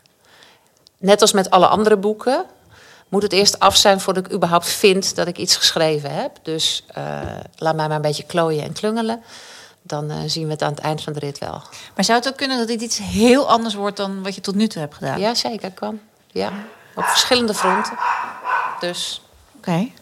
[0.98, 2.44] net als met alle andere boeken,
[3.08, 6.38] moet het eerst af zijn voordat ik überhaupt vind dat ik iets geschreven heb.
[6.42, 7.20] Dus uh,
[7.56, 9.22] laat mij maar een beetje klooien en klungelen.
[9.82, 11.62] Dan uh, zien we het aan het eind van de rit wel.
[11.94, 14.54] Maar zou het ook kunnen dat dit iets heel anders wordt dan wat je tot
[14.54, 15.20] nu toe hebt gedaan?
[15.20, 16.00] Ja, zeker kan.
[16.26, 16.52] Ja,
[16.94, 17.92] op verschillende fronten.
[18.80, 19.22] Dus.
[19.56, 19.68] Oké.
[19.68, 19.92] Okay.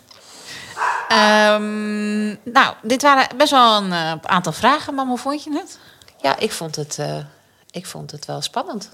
[1.55, 5.79] Um, nou, dit waren best wel een uh, aantal vragen, maar hoe vond je het?
[6.23, 7.16] Ja, ik vond het, uh,
[7.70, 8.91] ik vond het wel spannend.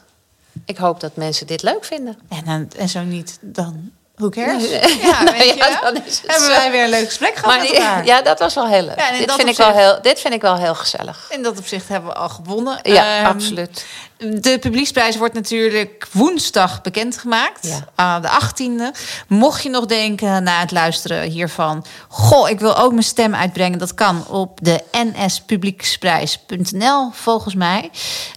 [0.65, 2.19] Ik hoop dat mensen dit leuk vinden.
[2.29, 4.69] En, en zo niet, dan hoe cares?
[5.03, 5.93] Ja, nou, weet je ja, wel?
[5.95, 6.55] dan is het Hebben zo.
[6.61, 8.05] wij weer een leuk gesprek gehad Maar met die- elkaar.
[8.05, 8.99] ja, dat was wel heel leuk.
[9.01, 11.27] Ja, dit, vind ik wel heel, dit vind ik wel heel gezellig.
[11.29, 12.79] In dat opzicht hebben we al gewonnen.
[12.83, 13.85] Ja, Ehm, absoluut.
[14.19, 17.67] De publieksprijs wordt natuurlijk woensdag bekendgemaakt.
[17.67, 17.85] Ja.
[17.95, 18.91] aan de 18e.
[19.29, 21.85] Mocht je nog denken na het luisteren hiervan...
[22.09, 23.79] Goh, ik wil ook mijn stem uitbrengen.
[23.79, 24.83] Dat kan op de
[25.25, 27.91] nspublieksprijs.nl volgens mij.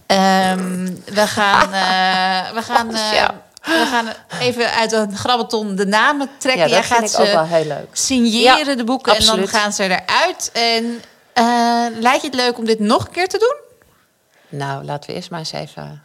[0.06, 1.72] Ehm, we gaan...
[1.72, 3.28] eh, we gaan eh.
[3.64, 4.08] We gaan
[4.40, 6.62] even uit een grabbelton de namen trekken.
[6.62, 7.88] Ja, Jij dat vind gaat ik ook ze wel heel leuk.
[7.96, 9.16] signeren, Ja, de boeken.
[9.16, 10.50] En dan gaan ze eruit.
[10.52, 11.02] En
[11.32, 13.56] eh, lijkt je het leuk om dit nog een keer te doen?
[14.58, 16.02] Nou, laten we eerst maar eens even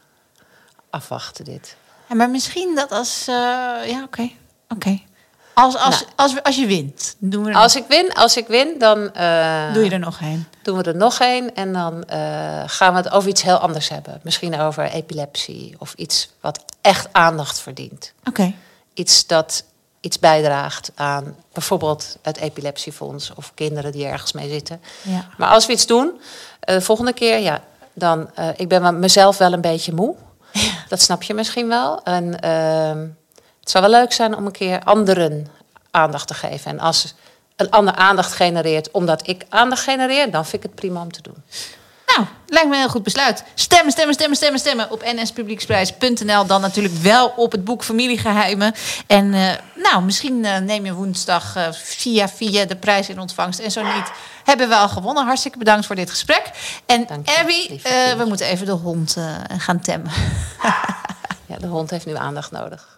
[0.89, 1.75] afwachten dit.
[2.09, 3.25] Ja, maar misschien dat als...
[3.27, 3.35] eh,
[3.85, 4.29] ja, oké.
[4.69, 4.99] Oké.
[5.59, 6.11] Als, als, Nou.
[6.15, 9.63] als, als je wint, doen we er, Als ik win, als ik win dan eh,
[9.65, 10.45] nog, doe je er nog een.
[10.63, 11.55] doen we er nog één.
[11.55, 14.19] En dan eh, gaan we het over iets heel anders hebben.
[14.23, 18.13] Misschien over epilepsie of iets wat echt aandacht verdient.
[18.23, 18.53] Oké.
[18.93, 19.63] Iets dat
[20.01, 24.81] iets bijdraagt aan bijvoorbeeld het epilepsiefonds of kinderen die ergens mee zitten.
[25.01, 25.25] Ja.
[25.37, 26.19] Maar als we iets doen,
[26.59, 27.61] eh, de volgende keer, ja,
[27.93, 28.29] dan.
[28.35, 30.15] eh, ik ben me- mezelf wel een beetje moe.
[30.89, 32.03] Dat snap je misschien wel.
[32.03, 33.05] En ehm,
[33.67, 35.47] het zou wel leuk zijn om een keer anderen
[35.91, 36.71] aandacht te geven.
[36.71, 37.15] En als
[37.55, 41.21] een ander aandacht genereert omdat ik aandacht genereer, dan vind ik het prima om te
[41.21, 41.43] doen.
[42.05, 43.43] Nou, lijkt me een heel goed besluit.
[43.53, 46.45] Stemmen, stemmen, stemmen, stemmen, stemmen op nspublieksprijs.nl.
[46.45, 48.73] Dan natuurlijk wel op het boek Familiegeheimen.
[49.07, 53.59] En eh, nou, misschien eh, neem je woensdag eh, via via de prijs in ontvangst.
[53.59, 54.11] En zo niet,
[54.43, 55.25] hebben we al gewonnen.
[55.25, 56.51] Hartstikke bedankt voor dit gesprek.
[56.85, 57.07] En
[57.39, 57.81] Abby,
[58.17, 59.17] we moeten even de hond
[59.57, 60.11] gaan temmen.
[61.47, 62.96] Ja, de hond heeft nu aandacht nodig.